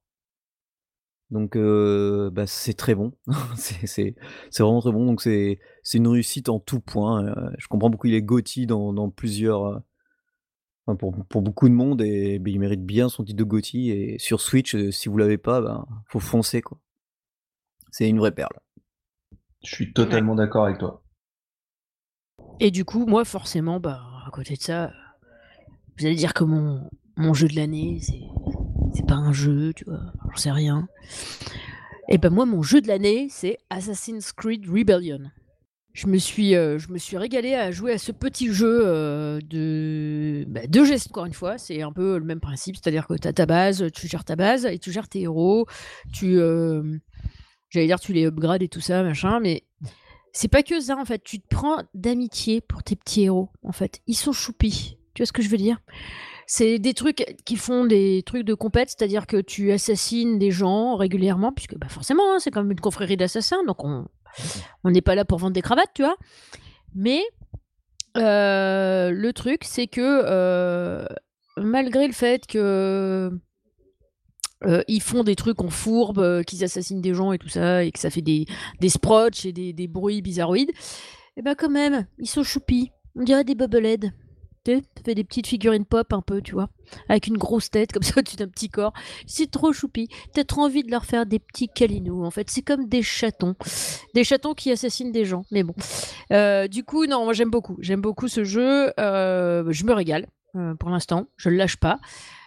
[1.31, 3.13] Donc heu, bah, c'est très bon.
[3.57, 4.15] C'est
[4.59, 8.09] vraiment très bon, donc c'est c'est une réussite en tout point, heu, je comprends pourquoi
[8.11, 9.83] il est GOTY dans dans plusieurs,
[10.87, 13.91] enfin pour pour beaucoup de monde et beh, il mérite bien son titre de GOTY
[13.91, 16.79] et sur Switch, si vous l'avez pas, ben, faut foncer, quoi.
[17.91, 18.61] C'est une vraie perle.
[19.65, 19.93] Je suis Ouais.
[19.93, 21.03] totalement d'accord avec toi.
[22.59, 24.93] Et du coup, moi, forcément, bah, à côté de ça,
[25.99, 28.01] vous allez dire que mon mon jeu de l'année,
[28.95, 30.13] c'est pas un jeu, tu vois?
[30.31, 30.89] J'en sais rien.
[32.09, 35.31] Et ben, moi, mon jeu de l'année, c'est Assassin's Creed Rebellion.
[35.95, 40.67] Je me suis, me suis régalée à jouer à ce petit jeu, heu, de, bah,
[40.67, 41.57] de gestion, encore une fois.
[41.57, 44.37] C'est un peu le même principe, c'est-à-dire que tu as ta base, tu gères ta
[44.37, 45.67] base et tu gères tes héros.
[46.13, 47.01] Tu, hem,
[47.71, 49.65] j'allais dire, tu les upgrades et tout ça, machin, mais
[50.37, 51.23] c'est pas que ça, en fait.
[51.25, 54.01] Tu te prends d'amitié pour tes petits héros, en fait.
[54.07, 54.99] Ils sont choupis.
[55.15, 55.79] Tu vois ce que je veux dire?
[56.47, 60.97] C'est des trucs qui font des trucs de compète, c'est-à-dire que tu assassines des gens
[60.97, 64.07] régulièrement, puisque, bah, forcément, hein, c'est comme une confrérie d'assassins, donc on
[64.85, 66.17] n'est pas là pour vendre des cravates, tu vois?
[66.95, 67.23] Mais,
[68.19, 71.09] heu, le truc, c'est que, heu,
[71.57, 73.31] malgré le fait que,
[74.67, 77.85] heu, ils font des trucs en fourbe, heu, qu'ils assassinent des gens et tout ça
[77.85, 78.47] et que ça fait des
[78.81, 80.73] des sproutch et des des bruits bizarroïdes
[81.37, 82.93] et bah, quand même, ils sont choupis.
[83.15, 84.13] On dirait des Bubblehead.
[84.65, 86.71] Tu fait des petites figurines pop un peu, tu vois?
[87.09, 88.93] Avec une grosse tête comme ça au-dessus d'un petit corps.
[89.27, 90.09] C'est trop choupi.
[90.35, 92.51] Tu as trop envie de leur faire des petits câlinous, en fait.
[92.51, 93.55] C'est comme des chatons.
[94.15, 95.75] Des chatons qui assassinent des gens, mais bon.
[96.33, 97.77] Heu, du coup, non, moi j'aime beaucoup.
[97.81, 100.27] J'aime beaucoup ce jeu, je me régale,
[100.81, 102.01] pour l'instant, je le lâche pas.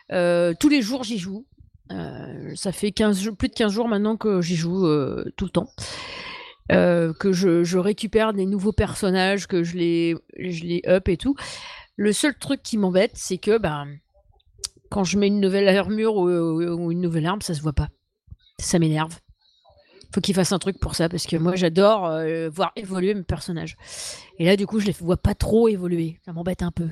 [0.10, 1.46] Tous les jours, j'y joue.
[1.92, 5.46] Heu, ça fait 15 jou plus de 15 jours maintenant que j'y joue, heu, tout
[5.46, 5.70] le temps.
[6.72, 11.36] Heu, que je récupère des nouveaux personnages, que je les up et tout.
[11.96, 13.88] Le seul truc qui m'embête, c'est que, ben,
[14.90, 17.90] quand je mets une nouvelle armure ou une nouvelle arme, ça se voit pas.
[18.60, 19.18] Ça m'énerve.
[20.14, 22.12] Faut qu'ils fassent un truc pour ça parce que moi j'adore,
[22.52, 23.78] voir évoluer mes personnages
[24.40, 26.20] et là, du coup, je les vois pas trop évoluer.
[26.26, 26.90] Ça m'embête un peu.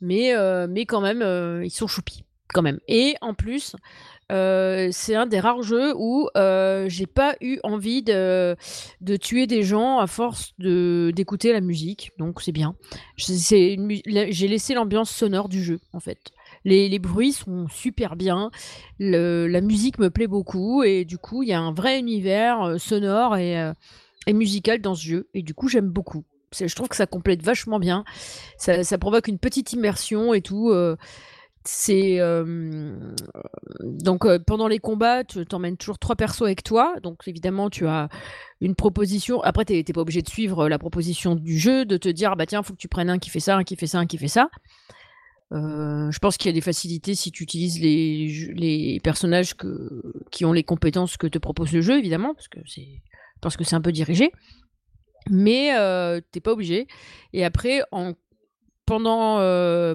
[0.00, 0.32] Mais
[0.68, 1.22] mais quand même,
[1.64, 3.76] ils sont choupis, quand même et en plus,
[4.32, 8.56] heu, c'est un des rares jeux où, heu, j'ai pas eu envie de
[9.00, 12.74] de tuer des gens à force d'écouter la musique, donc c'est bien.
[13.16, 16.18] J'ai laissé l'ambiance sonore du jeu, en fait.
[16.64, 18.50] Les les bruits sont super bien,
[18.98, 22.78] la musique me plaît beaucoup et du coup, il y a un vrai univers, heu,
[22.78, 23.72] sonore et
[24.26, 26.24] et musical dans ce jeu et du coup, j'aime beaucoup.
[26.58, 28.04] Je trouve que ça complète vachement bien.
[28.58, 30.72] Ça ça provoque une petite immersion et tout,
[31.64, 33.14] c'est, hem,
[33.82, 37.70] donc heu, pendant les combats, tu tu emmènes toujours 3 persos avec toi, donc évidemment,
[37.70, 38.08] tu as
[38.60, 41.84] une proposition après tu es tu es pas obligé de suivre la proposition du jeu,
[41.84, 43.76] de te dire: «Bah, tiens, faut que tu prennes un qui fait ça, un qui
[43.76, 44.48] fait ça, un qui fait ça».
[45.52, 49.54] Heu, je pense qu'il y a des facilités si tu utilises les personnages
[50.30, 53.02] qui ont les compétences que te propose le jeu évidemment, parce que c'est
[53.42, 54.32] parce que c'est un peu dirigé.
[55.30, 56.88] Mais heu, tu es pas obligé
[57.34, 58.14] et après en
[58.88, 59.36] pendant,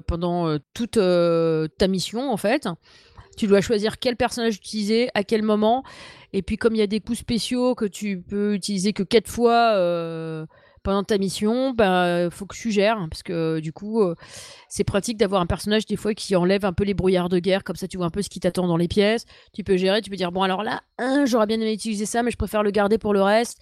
[0.06, 2.68] pendant, heu, toute, heu, ta mission, en fait,
[3.36, 5.82] tu dois choisir quel personnage utiliser, à quel moment.
[6.32, 9.28] Et puis comme il y a des coups spéciaux que tu peux utiliser que 4
[9.28, 9.74] fois,
[10.84, 14.00] pendant ta mission, bah, faut que tu gères parce que du coup,
[14.68, 17.64] c'est pratique d'avoir un personnage des fois qui enlève un peu les brouillards de guerre,
[17.64, 19.24] comme ça tu vois un peu ce qui t'attend dans les pièces.
[19.52, 22.22] Tu peux gérer, tu peux dire: «Bon alors là, hein, j'aurais bien aimé utiliser ça,
[22.22, 23.58] mais je préfère le garder pour le reste».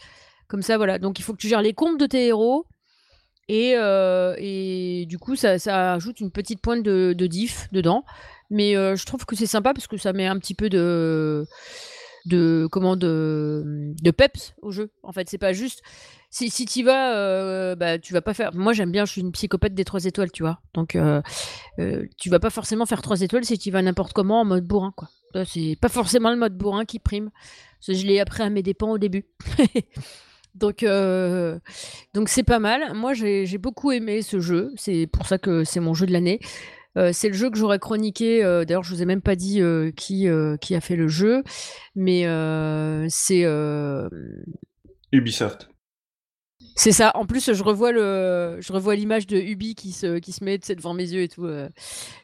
[0.49, 2.67] Comme ça, voilà, donc il faut que tu gères les comptes de tes héros
[3.49, 5.57] et heu et du coup, ça
[5.95, 8.05] ajoute une petite pointe de diff dedans.
[8.53, 11.47] Mais heu, je trouve que c'est sympa parce que ça met un petit peu de
[12.71, 12.97] comment?
[12.97, 14.91] De, peps au jeu.
[15.03, 15.83] En fait, c'est pas juste
[16.29, 19.21] si si tu vas, heu, bah, tu vas pas faire moi j'aime bien, je suis
[19.23, 20.61] une psychopathe des 3 étoiles, tu vois?
[20.75, 20.99] Donc
[22.19, 24.93] tu vas pas forcément faire 3 étoiles si tu vas n'importe comment en mode bourrin,
[24.95, 25.09] quoi.
[25.47, 27.31] C'est pas forcément le mode bourrin qui prime.
[27.89, 29.25] Je l'ai appris à mes dépens au début.
[30.55, 31.61] Donc heu,
[32.15, 32.95] donc c'est pas mal.
[32.95, 34.73] Moi, j'ai beaucoup aimé ce jeu.
[34.77, 36.41] C'est pour ça que c'est mon jeu de l'année.
[37.13, 38.43] c'est le jeu que j'aurais chroniqué.
[38.43, 39.61] D'ailleurs, je vous ai même pas dit
[39.97, 41.43] qui a fait le jeu,
[41.95, 42.27] mais
[43.09, 43.45] c'est
[45.13, 45.72] Ubisoft.
[46.75, 47.13] C'est ça.
[47.15, 50.59] En plus, je revois le, je revois l'image de Ubi qui se, qui se met
[50.59, 51.45] devant mes yeux et tout.
[51.45, 51.69] Euh,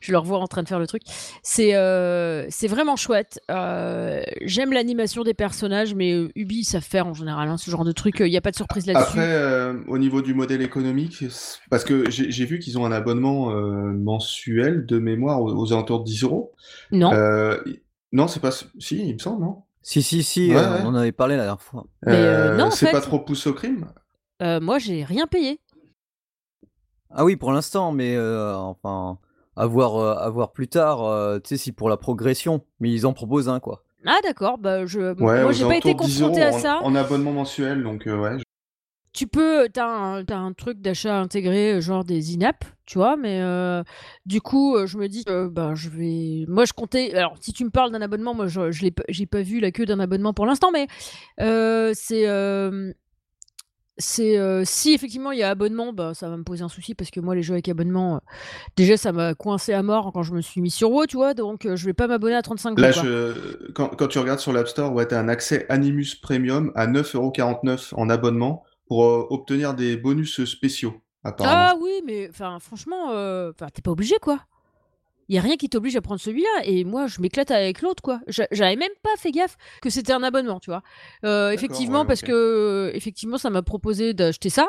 [0.00, 1.02] je le revois en train de faire le truc.
[1.42, 3.40] C'est, euh, c'est vraiment chouette.
[3.50, 7.92] Euh, j'aime l'animation des personnages, mais Ubi ça faire en général hein, ce genre de
[7.92, 8.16] truc.
[8.20, 9.18] Il n'y a pas de surprise là-dessus.
[9.18, 11.24] Après, au niveau du modèle économique,
[11.70, 16.24] parce que j'ai vu qu'ils ont un abonnement mensuel de mémoire aux, alentours de 10
[16.24, 16.52] euros.
[16.92, 17.12] Non.
[18.12, 18.50] non, c'est pas.
[18.78, 19.62] Si, il me semble, non?
[19.82, 21.86] Si, si, si, on en avait parlé la dernière fois.
[22.04, 23.86] Mais non, c'est pas trop pousse au crime?
[24.42, 25.60] Euh, moi, j'ai rien payé.
[27.10, 29.18] Ah oui, pour l'instant, mais euh, enfin,
[29.56, 33.48] à voir, euh, plus tard, tu sais, si pour la progression, mais ils en proposent
[33.48, 33.84] un, quoi.
[34.06, 36.80] Ah d'accord, bah je, moi j'ai pas été confronté à ça.
[36.82, 38.36] En, abonnement mensuel, donc ouais.
[39.12, 43.42] Tu peux, t'as un, as un truc d'achat intégré, genre des in-app, tu vois, mais
[44.24, 46.44] du coup, je me dis, bah, je vais.
[46.46, 47.12] Moi, je comptais.
[47.14, 49.86] Alors, si tu me parles d'un abonnement, moi, je, je j'ai pas vu la queue
[49.86, 50.86] d'un abonnement pour l'instant, mais
[51.38, 52.26] c'est
[53.98, 56.94] c'est euh, si effectivement il y a abonnement, bah, ça va me poser un souci
[56.94, 58.18] parce que moi les jeux avec abonnement, euh,
[58.76, 61.34] déjà ça m'a coincé à mort quand je me suis mis sur WoW, tu vois,
[61.34, 63.72] donc euh, je vais pas m'abonner à 35 Là, je...
[63.72, 66.86] quand, quand, tu regardes sur l'App Store, ouais, tu as un accès Animus Premium à
[66.86, 70.94] 9,49€ en abonnement pour obtenir des bonus spéciaux.
[71.24, 73.12] Ah oui, mais enfin franchement,
[73.52, 74.38] t'es pas obligé quoi
[75.28, 76.62] il y a rien qui t'oblige à prendre celui-là.
[76.64, 78.20] Et moi, je m'éclate avec l'autre, quoi.
[78.28, 80.82] J'avais même pas fait gaffe que c'était un abonnement, tu vois.
[81.24, 84.66] Euh, effectivement, parce que effectivement, ça m'a proposé d'acheter ça.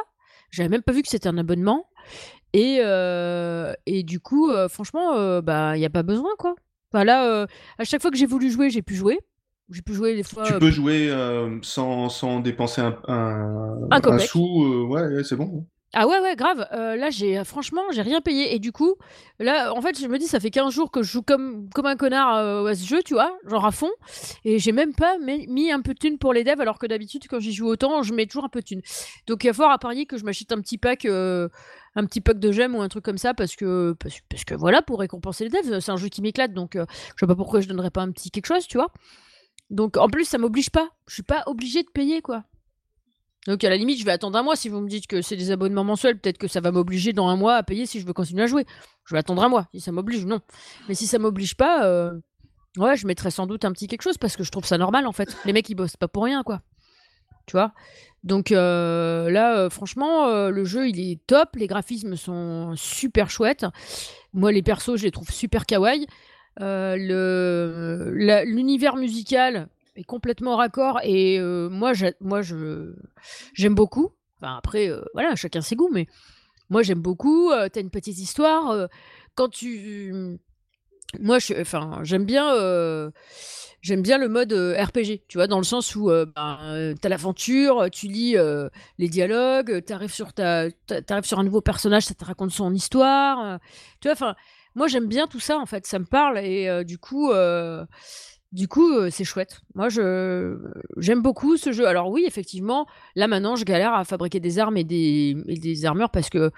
[0.51, 1.87] J'avais même pas vu que c'était un abonnement.
[2.53, 6.55] Et, euh, et du coup, euh, franchement, bah, il n'y a pas besoin, quoi.
[6.91, 7.47] Enfin, là,
[7.77, 9.19] à chaque fois que j'ai voulu jouer, j'ai pu jouer.
[9.71, 10.43] J'ai pu jouer des fois.
[10.43, 11.09] Tu peux jouer
[11.61, 14.87] sans, sans, dépenser un, un, un sou.
[14.89, 15.65] ouais c'est bon.
[15.93, 16.67] Ah ouais, ouais, grave.
[16.71, 18.53] Euh, là, j'ai franchement, j'ai rien payé.
[18.53, 18.95] Et du coup,
[19.39, 21.87] là, en fait, je me dis, ça fait 15 jours que je joue comme, comme
[21.87, 23.89] un connard euh, à ce jeu, tu vois, genre à fond.
[24.45, 27.23] Et j'ai même pas mis un peu de thune pour les devs, alors que d'habitude,
[27.27, 28.81] quand j'y joue autant, je mets toujours un peu de thune.
[29.25, 31.49] Donc, il y a fort à parier que je m'achète un petit pack, euh,
[31.95, 34.83] un petit pack de gemmes ou un truc comme ça, parce que, parce, que voilà,
[34.83, 35.79] pour récompenser les devs.
[35.79, 36.85] C'est un jeu qui m'éclate, donc je
[37.19, 38.91] sais pas pourquoi je donnerais pas un petit quelque chose, tu vois.
[39.71, 40.89] Donc, en plus, ça m'oblige pas.
[41.07, 42.43] Je suis pas obligé de payer, quoi.
[43.47, 44.55] Donc à la limite, je vais attendre un mois.
[44.55, 47.27] Si vous me dites que c'est des abonnements mensuels, peut-être que ça va m'obliger dans
[47.27, 48.65] un mois à payer si je veux continuer à jouer.
[49.05, 49.67] Je vais attendre un mois.
[49.73, 50.39] Si ça m'oblige, non.
[50.87, 52.11] Mais si ça m'oblige pas, euh,
[52.77, 55.07] ouais, je mettrai sans doute un petit quelque chose parce que je trouve ça normal
[55.07, 55.35] en fait.
[55.45, 56.61] Les mecs ils bossent pas pour rien quoi.
[57.45, 57.73] Tu vois?
[58.23, 61.55] Donc euh, là, euh, franchement, le jeu il est top.
[61.55, 63.65] Les graphismes sont super chouettes.
[64.33, 66.05] Moi, les persos, je les trouve super kawaii.
[68.45, 69.69] L'univers musical,
[70.03, 70.99] complètement raccord.
[71.03, 72.93] Et euh, moi, moi, je
[73.53, 74.11] j'aime beaucoup.
[74.41, 76.07] Enfin, après, euh, voilà, chacun ses goûts, mais
[76.69, 77.51] moi, j'aime beaucoup.
[77.51, 78.87] Euh, t'as une petite histoire.
[79.35, 80.37] quand tu,
[81.19, 82.53] moi, enfin, j'aime bien.
[83.81, 87.87] J'aime bien le mode RPG, tu vois, dans le sens où ben, tu as l'aventure,
[87.89, 88.35] tu lis
[88.97, 90.67] les dialogues, tu arrives sur, ta,
[91.09, 93.57] arrives sur un nouveau personnage, ça te raconte son histoire.
[94.01, 94.35] tu vois, enfin,
[94.75, 97.31] moi j'aime bien tout ça en fait, ça me parle et du coup,
[98.51, 99.61] du coup, c'est chouette.
[99.75, 100.57] Moi, je
[100.97, 101.87] j'aime beaucoup ce jeu.
[101.87, 106.09] Alors oui, effectivement, là maintenant, je galère à fabriquer des armes et des, des armures
[106.09, 106.51] parce que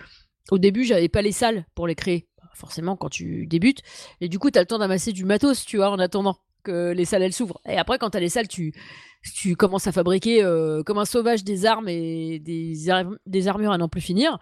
[0.52, 2.28] au début, j'avais pas les salles pour les créer.
[2.54, 3.82] Forcément, quand tu débutes.
[4.20, 6.92] Et du coup, tu as le temps d'amasser du matos, tu vois, en attendant que
[6.92, 7.60] les salles, elles s'ouvrent.
[7.68, 8.74] Et après, quand tu as les salles, tu,
[9.36, 10.44] tu commences à fabriquer
[10.86, 12.74] comme un sauvage des armes et des,
[13.26, 14.38] des armures à n'en plus finir.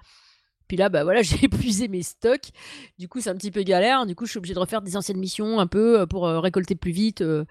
[0.70, 2.52] Puis là, bah voilà, j'ai épuisé mes stocks.
[2.98, 4.06] Du coup, c'est un petit peu galère.
[4.06, 6.40] Du coup, je suis obligée de refaire des anciennes missions un peu euh, pour euh,
[6.40, 7.44] récolter plus vite, euh,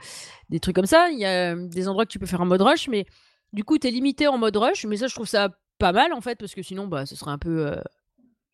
[0.49, 1.11] des trucs comme ça.
[1.11, 3.05] Il y a des endroits que tu peux faire en mode rush, mais
[3.53, 4.87] du coup, tu es limité en mode rush.
[4.87, 7.33] Mais ça, je trouve ça pas mal en fait, parce que sinon, bah, ce serait
[7.33, 7.77] un peu.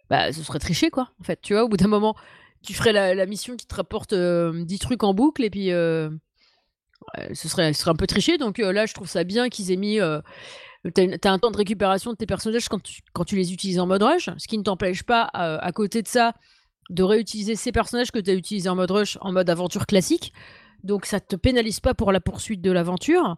[0.09, 1.41] bah, ce serait triché quoi, en fait.
[1.43, 2.17] Tu vois, au bout d'un moment,
[2.63, 5.69] tu ferais la, mission qui te rapporte 10 trucs en boucle et puis.
[5.69, 6.11] ce,
[7.35, 8.39] serait, ce serait un peu triché.
[8.39, 10.01] Donc là, je trouve ça bien qu'ils aient mis
[10.91, 13.79] tu as, un temps de récupération de tes personnages quand tu, quand tu les utilises
[13.79, 16.35] en mode rush, ce qui ne t'empêche pas, euh, à côté de ça,
[16.91, 20.33] de réutiliser ces personnages que tu as utilisés en mode rush en mode aventure classique.
[20.83, 23.37] Donc ça te pénalise pas pour la poursuite de l'aventure.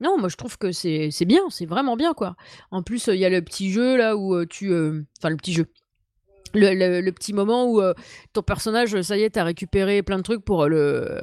[0.00, 2.36] Non, moi je trouve que c'est bien, c'est vraiment bien quoi.
[2.70, 4.70] En plus, il y a le petit jeu là où euh, tu.
[4.70, 5.66] Euh, enfin, le petit jeu.
[6.54, 7.82] Le, le, petit moment où
[8.32, 11.20] ton personnage, ça y est, t'as récupéré plein de trucs pour le,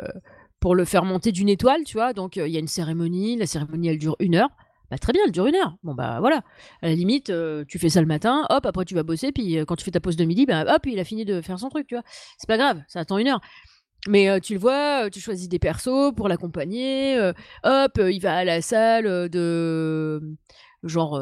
[0.60, 2.14] pour le faire monter d'une étoile, tu vois.
[2.14, 4.50] Donc il y a une cérémonie, la cérémonie elle dure une heure.
[4.94, 5.76] Bah, très bien, elle dure une heure.
[5.82, 6.44] Bon, bah voilà.
[6.84, 9.58] À la limite, euh, tu fais ça le matin, hop, après tu vas bosser, puis
[9.58, 11.58] euh, quand tu fais ta pause de midi, bah, hop, il a fini de faire
[11.58, 12.04] son truc, tu vois.
[12.38, 13.42] C'est pas grave, ça attend une heure.
[14.08, 17.20] Mais euh, tu le vois, tu choisis des persos pour l'accompagner,
[17.64, 20.22] hop, il va à la salle de.
[20.84, 21.20] genre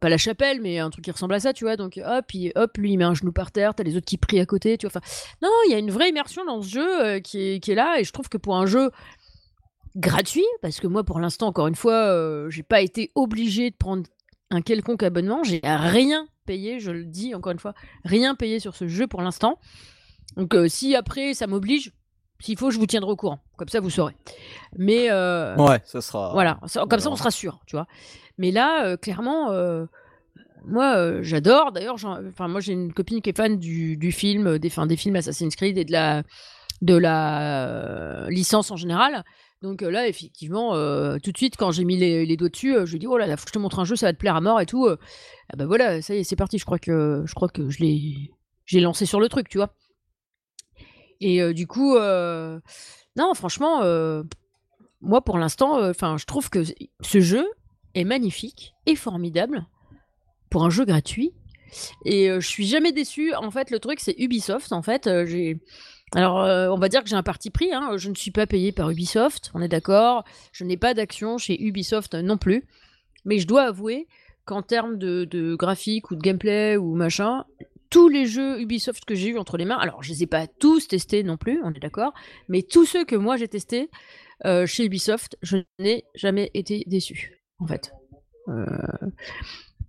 [0.00, 1.76] pas la chapelle, mais un truc qui ressemble à ça, tu vois.
[1.76, 4.18] Donc hop, puis hop, lui il met un genou par terre, t'as les autres qui
[4.18, 5.00] prient à côté, tu vois.
[5.42, 8.12] Non, il y a une vraie immersion dans ce jeu qui est là, et je
[8.12, 8.92] trouve que pour un jeu
[9.96, 14.04] gratuit, parce que moi pour l'instant, encore une fois, j'ai pas été obligé de prendre
[14.50, 17.74] un quelconque abonnement, j'ai rien payé, je le dis encore une fois,
[18.04, 19.58] rien payé sur ce jeu pour l'instant.
[20.36, 21.92] Donc si après ça m'oblige,
[22.40, 23.40] s'il faut, je vous tiendrai au courant.
[23.56, 24.16] Comme ça, vous saurez.
[24.78, 26.32] Mais ouais, ça sera.
[26.32, 27.86] Voilà, comme ça, on sera sûr, tu vois.
[28.38, 29.52] Mais là, clairement,
[30.64, 31.72] moi, j'adore.
[31.72, 35.16] D'ailleurs, enfin, moi, j'ai une copine qui est fan du, du film, des, des films
[35.16, 36.22] Assassin's Creed et de la,
[36.80, 39.22] de la licence en général.
[39.62, 40.72] Donc là, effectivement,
[41.18, 43.36] tout de suite, quand j'ai mis les, doigts dessus, je lui dis oh là, là,
[43.36, 44.88] faut que je te montre un jeu, ça va te plaire à mort et tout.
[44.88, 46.58] ah bah voilà, ça y est, c'est parti.
[46.58, 49.74] Je crois que je l'ai, lancé sur le truc, tu vois.
[51.20, 53.82] Et du coup, non, franchement,
[55.02, 56.62] moi pour l'instant, enfin, je trouve que
[57.02, 57.46] ce jeu
[57.94, 59.66] est magnifique et formidable
[60.48, 61.34] pour un jeu gratuit.
[62.04, 63.34] Et je suis jamais déçu.
[63.34, 64.72] En fait, le truc, c'est Ubisoft.
[64.72, 65.60] En fait, j'ai.
[66.14, 66.36] Alors,
[66.74, 67.72] on va dire que j'ai un parti pris.
[67.72, 67.96] Hein.
[67.96, 70.24] Je ne suis pas payé par Ubisoft, on est d'accord.
[70.52, 72.64] Je n'ai pas d'action chez Ubisoft non plus.
[73.24, 74.08] Mais je dois avouer
[74.44, 77.44] qu'en termes de, de, graphique ou de gameplay ou machin,
[77.90, 80.46] tous les jeux Ubisoft que j'ai eu entre les mains, alors je les ai pas
[80.46, 82.14] tous testés non plus, on est d'accord,
[82.48, 83.90] mais tous ceux que moi j'ai testés
[84.46, 87.92] euh, chez Ubisoft, je n'ai jamais été déçu, en fait.
[88.48, 88.64] Euh,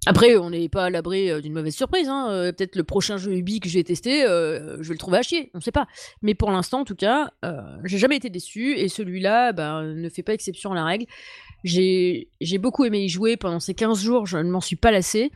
[0.05, 2.07] après, on n'est pas à l'abri euh, d'une mauvaise surprise.
[2.09, 2.51] Hein.
[2.55, 5.51] Peut-être le prochain jeu Ubi que j'ai testé, je vais le trouver à chier.
[5.53, 5.87] On ne sait pas.
[6.21, 7.31] Mais pour l'instant, en tout cas,
[7.83, 8.77] j'ai jamais été déçu.
[8.77, 11.05] Et celui-là ben, ne fait pas exception à la règle.
[11.63, 12.27] J'ai
[12.59, 14.25] beaucoup aimé y jouer pendant ces 15 jours.
[14.25, 15.31] Je ne m'en suis pas lassé.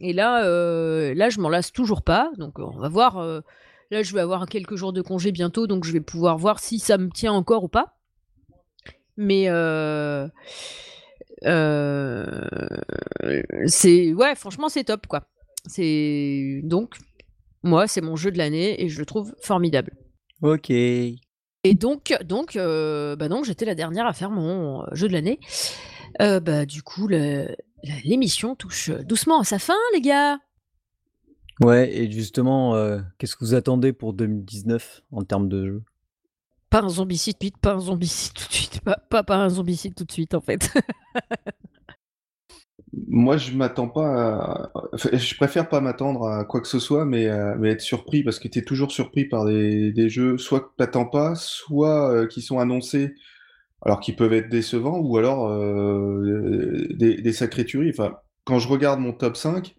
[0.00, 2.30] Et là, euh, là, je m'en lasse toujours pas.
[2.38, 3.18] Donc, on va voir.
[3.18, 3.40] Euh,
[3.90, 6.78] là, je vais avoir quelques jours de congé bientôt, donc je vais pouvoir voir si
[6.78, 7.98] ça me tient encore ou pas.
[9.16, 10.26] Mais euh,
[13.66, 15.28] c'est ouais, franchement, c'est top quoi.
[15.66, 16.96] C'est donc
[17.62, 19.92] moi, c'est mon jeu de l'année et je le trouve formidable.
[20.42, 20.70] Ok.
[20.70, 25.38] Et donc, donc, bah donc, j'étais la dernière à faire mon jeu de l'année.
[26.18, 27.08] bah, du coup,
[28.04, 30.38] l'émission touche doucement à sa fin, les gars.
[31.60, 35.82] Ouais, et justement, euh, qu'est-ce que vous attendez pour 2019 en termes de jeu?
[36.70, 39.48] Pas un zombicide tout de suite, pas un zombicide tout de suite, pas, pas, un
[39.48, 40.72] zombicide tout de suite en fait.
[43.08, 44.72] Moi, je m'attends pas à...
[44.94, 48.38] Je préfère pas m'attendre à quoi que ce soit, mais, euh, mais être surpris, parce
[48.40, 52.26] que tu es toujours surpris par des, des jeux, soit que t'attends pas, soit euh,
[52.26, 53.14] qui sont annoncés
[53.82, 57.90] alors qui peuvent être décevants ou alors euh, des, des sacrées tueries.
[57.90, 59.74] Enfin, quand je regarde mon top 5,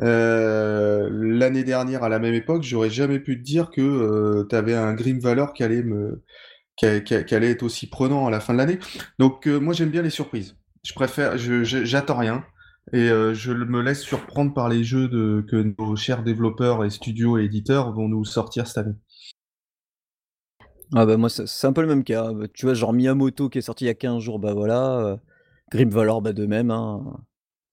[0.00, 4.54] euh, l'année dernière à la même époque, j'aurais jamais pu te dire que euh, tu
[4.56, 6.22] avais un Grim Valor qui allait me
[6.76, 8.78] qui, allait être aussi prenant à la fin de l'année.
[9.18, 10.56] Donc moi j'aime bien les surprises.
[10.84, 12.44] Je préfère, j'attends rien
[12.92, 15.08] et je me laisse surprendre par les jeux
[15.48, 18.94] que nos chers développeurs et studios et éditeurs vont nous sortir cette année.
[20.94, 22.32] Ah bah moi c'est un peu le même cas.
[22.54, 24.98] Tu vois, genre Miyamoto qui est sorti il y a 15 jours, bah voilà.
[25.00, 25.16] Euh,
[25.70, 26.70] Grim Valor, bah de même.
[26.70, 27.04] Hein.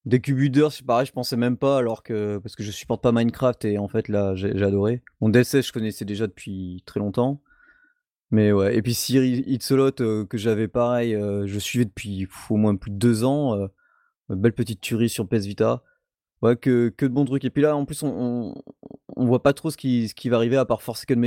[0.05, 2.37] Decubuders, c'est pareil, je pensais même pas, alors que.
[2.39, 5.01] Parce que je supporte pas Minecraft et en fait là j'ai adoré.
[5.21, 7.41] Mon DLC, je connaissais déjà depuis très longtemps.
[8.31, 8.75] Mais ouais.
[8.75, 12.91] Et puis Siri Itzelot, euh, que j'avais pareil, euh, je suivais depuis au moins plus
[12.91, 13.67] de deux ans.
[14.29, 15.83] belle petite tuerie sur PS Vita.
[16.41, 17.45] Ouais, que, de bons trucs.
[17.45, 18.53] Et puis là, en plus, on,
[19.15, 21.19] on, voit pas trop ce qui, va arriver à part Forsaken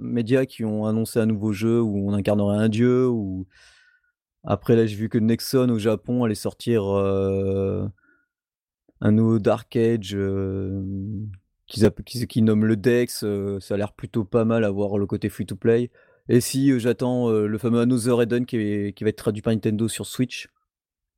[0.00, 3.06] Media qui ont annoncé un nouveau jeu où on incarnerait un dieu.
[3.06, 3.46] Ou
[4.42, 7.86] après, là, j'ai vu que Nexon au Japon allait sortir euh,
[9.04, 10.82] un nouveau Dark Age euh,
[11.66, 13.22] qu'ils nomment le Dex.
[13.22, 15.92] Euh, ça a l'air plutôt pas mal à voir le côté free to play.
[16.28, 20.06] Et si j'attends le fameux Another Eden qui, qui va être traduit par Nintendo sur
[20.06, 20.48] Switch.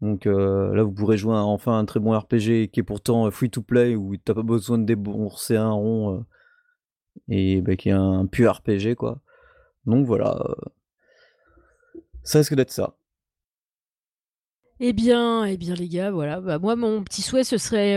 [0.02, 3.30] Donc euh, là, vous pourrez jouer enfin un très bon RPG qui est pourtant euh,
[3.30, 6.24] free to play où t'as pas besoin de débourser un rond euh,
[7.28, 9.20] et bah, qui est un pur RPG quoi.
[9.86, 10.44] Donc voilà,
[12.24, 12.96] ça risque d'être ça.
[14.78, 16.40] Eh bien, eh bien les gars, voilà.
[16.40, 17.96] Bah, moi, mon petit souhait, ce serait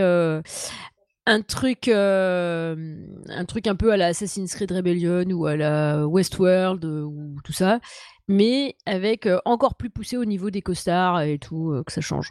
[1.26, 6.84] un truc, un truc un peu à la Assassin's Creed Rebellion ou à la Westworld
[6.84, 7.80] ou tout ça,
[8.28, 12.30] mais avec encore plus poussé au niveau des costards et tout, que ça change.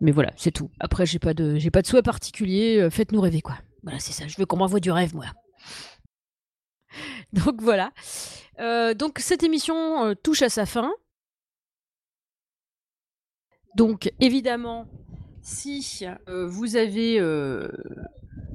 [0.00, 0.70] Mais voilà, c'est tout.
[0.78, 2.88] Après, j'ai pas de, j'ai pas de souhait particulier.
[2.90, 3.56] Faites-nous rêver, quoi.
[3.82, 4.28] Voilà, c'est ça.
[4.28, 5.26] Je veux qu'on m'envoie du rêve, moi.
[7.32, 7.90] donc voilà.
[8.94, 10.92] donc cette émission touche à sa fin.
[13.76, 14.86] Donc évidemment,
[15.42, 17.20] si vous avez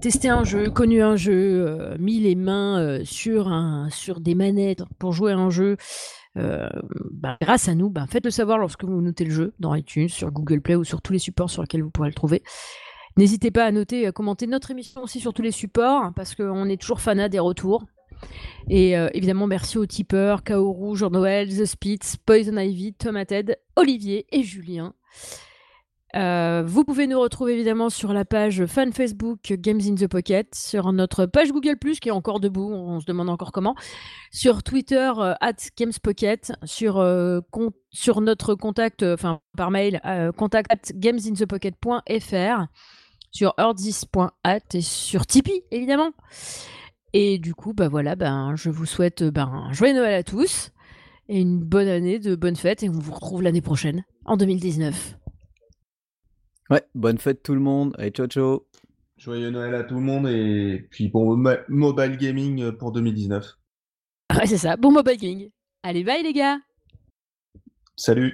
[0.01, 5.13] testé un jeu, connu un jeu, mis les mains sur, un, sur des manettes pour
[5.13, 5.77] jouer à un jeu,
[6.35, 10.31] bah, grâce à nous, bah, faites-le savoir lorsque vous notez le jeu dans iTunes, sur
[10.31, 12.41] Google Play ou sur tous les supports sur lesquels vous pourrez le trouver.
[13.15, 16.65] N'hésitez pas à noter, à commenter notre émission aussi sur tous les supports, parce qu'on
[16.65, 17.85] est toujours fanat des retours.
[18.69, 24.95] Et évidemment, merci aux tipeurs, Kaoru, Jean-Noël, The Spitz, Poison Ivy, Tomated, Olivier et Julien.
[26.15, 30.53] Euh, vous pouvez nous retrouver évidemment sur la page fan Facebook Games in the Pocket,
[30.53, 33.75] sur notre page Google qui est encore debout, on se demande encore comment,
[34.29, 37.39] sur Twitter euh, at Games Pocket, sur, euh,
[37.91, 40.01] sur notre contact, enfin par mail,
[40.37, 42.65] contact at gamesinthepocket.fr,
[43.31, 46.11] sur earthis.at et sur Tipeee évidemment.
[47.13, 50.71] Et du coup, bah voilà, ben, je vous souhaite ben, un joyeux Noël à tous
[51.27, 55.17] et une bonne année, de bonnes fêtes et on vous retrouve l'année prochaine, en 2019.
[56.69, 57.93] Ouais, bonne fête tout le monde.
[57.97, 58.65] Allez, ciao, ciao.
[59.17, 61.35] Joyeux Noël à tout le monde et puis bon
[61.67, 63.45] mobile gaming pour 2019.
[64.35, 65.49] Ouais, c'est ça, bon mobile gaming.
[65.83, 66.59] Allez, bye les gars.
[67.95, 68.29] Salut.